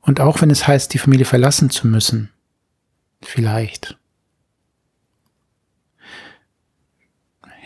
[0.00, 2.32] Und auch wenn es heißt, die Familie verlassen zu müssen,
[3.22, 3.96] vielleicht,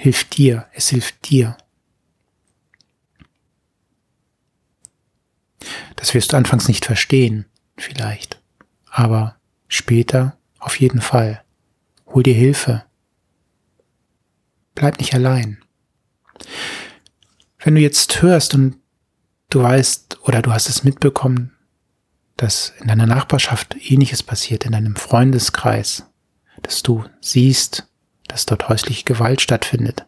[0.01, 1.57] hilft dir, es hilft dir.
[5.97, 7.47] Das wirst du anfangs nicht verstehen,
[7.77, 8.41] vielleicht,
[8.91, 9.37] aber
[9.69, 11.45] später auf jeden Fall.
[12.07, 12.85] Hol dir Hilfe.
[14.75, 15.63] Bleib nicht allein
[17.63, 18.77] wenn du jetzt hörst und
[19.51, 21.53] du weißt oder du hast es mitbekommen,
[22.37, 26.07] dass in deiner Nachbarschaft ähnliches passiert, in deinem Freundeskreis,
[26.63, 27.87] dass du siehst,
[28.31, 30.07] dass dort häusliche Gewalt stattfindet.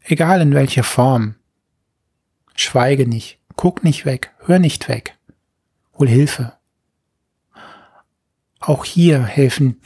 [0.00, 1.36] Egal in welcher Form.
[2.54, 5.16] Schweige nicht, guck nicht weg, hör nicht weg.
[5.98, 6.52] Hol Hilfe.
[8.60, 9.80] Auch hier helfen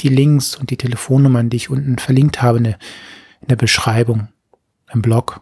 [0.00, 2.76] die Links und die Telefonnummern, die ich unten verlinkt habe in
[3.46, 4.28] der Beschreibung,
[4.92, 5.40] im Blog.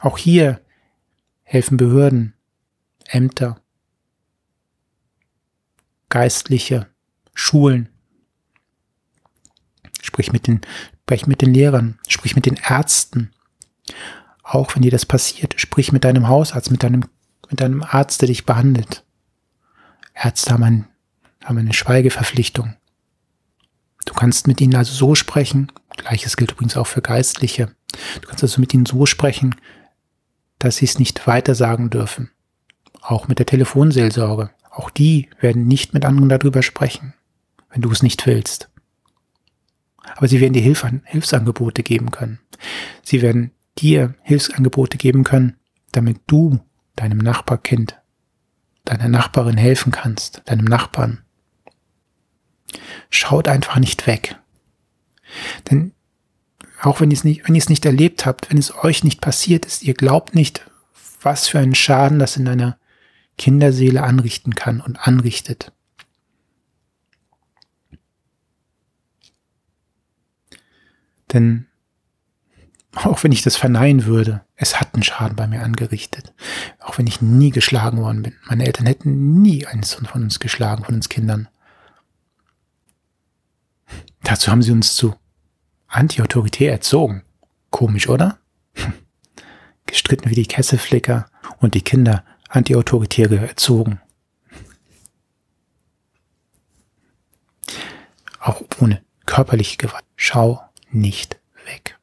[0.00, 0.60] Auch hier
[1.42, 2.34] helfen Behörden,
[3.06, 3.60] Ämter,
[6.08, 6.88] Geistliche,
[7.34, 7.88] Schulen.
[10.02, 10.60] Sprich mit den,
[11.02, 13.30] sprich mit den Lehrern, sprich mit den Ärzten.
[14.42, 17.04] Auch wenn dir das passiert, sprich mit deinem Hausarzt, mit deinem,
[17.50, 19.04] mit deinem Arzt, der dich behandelt.
[20.14, 20.88] Ärzte haben, ein,
[21.44, 22.76] haben eine Schweigeverpflichtung.
[24.06, 27.74] Du kannst mit ihnen also so sprechen, gleiches gilt übrigens auch für Geistliche.
[28.20, 29.54] Du kannst also mit ihnen so sprechen,
[30.58, 32.30] dass sie es nicht weiter sagen dürfen.
[33.00, 34.50] Auch mit der Telefonseelsorge.
[34.70, 37.14] Auch die werden nicht mit anderen darüber sprechen,
[37.70, 38.69] wenn du es nicht willst.
[40.16, 42.38] Aber sie werden dir Hilf Hilfsangebote geben können.
[43.02, 45.56] Sie werden dir Hilfsangebote geben können,
[45.92, 46.60] damit du
[46.96, 47.98] deinem Nachbarkind,
[48.84, 51.22] deiner Nachbarin helfen kannst, deinem Nachbarn.
[53.08, 54.36] Schaut einfach nicht weg.
[55.70, 55.92] Denn
[56.80, 59.20] auch wenn ihr es nicht, wenn ihr es nicht erlebt habt, wenn es euch nicht
[59.20, 60.66] passiert ist, ihr glaubt nicht,
[61.22, 62.78] was für einen Schaden das in deiner
[63.36, 65.72] Kinderseele anrichten kann und anrichtet.
[71.32, 71.66] Denn
[72.94, 76.34] auch wenn ich das verneinen würde, es hat einen Schaden bei mir angerichtet.
[76.80, 78.34] Auch wenn ich nie geschlagen worden bin.
[78.46, 81.48] Meine Eltern hätten nie eins von uns geschlagen, von uns Kindern.
[84.22, 85.14] Dazu haben sie uns zu
[85.86, 87.22] Antiautorität erzogen.
[87.70, 88.38] Komisch, oder?
[89.86, 91.26] Gestritten wie die Kesselflicker
[91.58, 94.00] und die Kinder antiautoritäre erzogen.
[98.40, 100.04] Auch ohne körperliche Gewalt.
[100.16, 101.98] Schau nicht weg.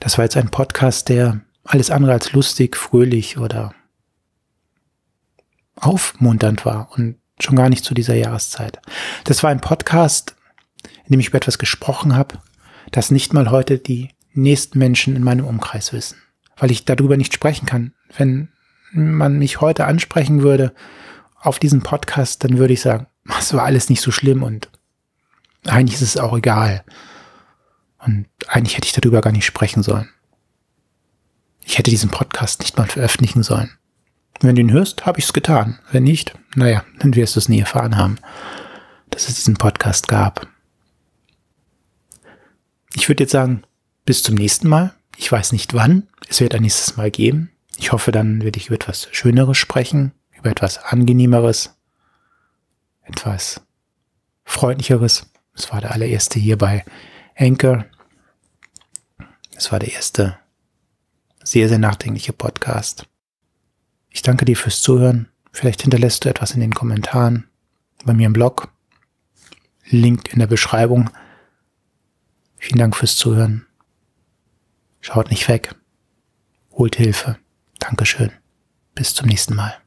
[0.00, 3.74] Das war jetzt ein Podcast, der alles andere als lustig, fröhlich oder
[5.76, 8.80] aufmunternd war und schon gar nicht zu dieser Jahreszeit.
[9.24, 10.36] Das war ein Podcast,
[11.06, 12.38] in dem ich über etwas gesprochen habe,
[12.90, 16.18] das nicht mal heute die nächsten Menschen in meinem Umkreis wissen,
[16.56, 17.94] weil ich darüber nicht sprechen kann.
[18.16, 18.48] Wenn
[18.92, 20.74] man mich heute ansprechen würde
[21.40, 23.06] auf diesen Podcast, dann würde ich sagen,
[23.38, 24.68] es war alles nicht so schlimm und
[25.64, 26.84] eigentlich ist es auch egal.
[27.98, 30.08] Und eigentlich hätte ich darüber gar nicht sprechen sollen.
[31.64, 33.70] Ich hätte diesen Podcast nicht mal veröffentlichen sollen.
[34.40, 35.78] Wenn du ihn hörst, habe ich es getan.
[35.92, 38.18] Wenn nicht, naja, dann wirst du es nie erfahren haben,
[39.10, 40.48] dass es diesen Podcast gab.
[42.94, 43.62] Ich würde jetzt sagen,
[44.04, 44.94] bis zum nächsten Mal.
[45.16, 46.08] Ich weiß nicht wann.
[46.28, 47.50] Es wird ein nächstes Mal geben.
[47.78, 51.76] Ich hoffe, dann werde ich über etwas Schöneres sprechen, über etwas Angenehmeres,
[53.12, 53.60] etwas
[54.44, 55.30] Freundlicheres.
[55.54, 56.84] Es war der allererste hier bei
[57.36, 57.84] Anchor.
[59.54, 60.38] Es war der erste
[61.44, 63.06] sehr, sehr nachdenkliche Podcast.
[64.10, 65.28] Ich danke dir fürs Zuhören.
[65.52, 67.48] Vielleicht hinterlässt du etwas in den Kommentaren
[68.04, 68.72] bei mir im Blog.
[69.86, 71.10] Link in der Beschreibung.
[72.56, 73.66] Vielen Dank fürs Zuhören.
[75.00, 75.74] Schaut nicht weg.
[76.72, 77.38] Holt Hilfe.
[77.78, 78.32] Dankeschön.
[78.94, 79.81] Bis zum nächsten Mal.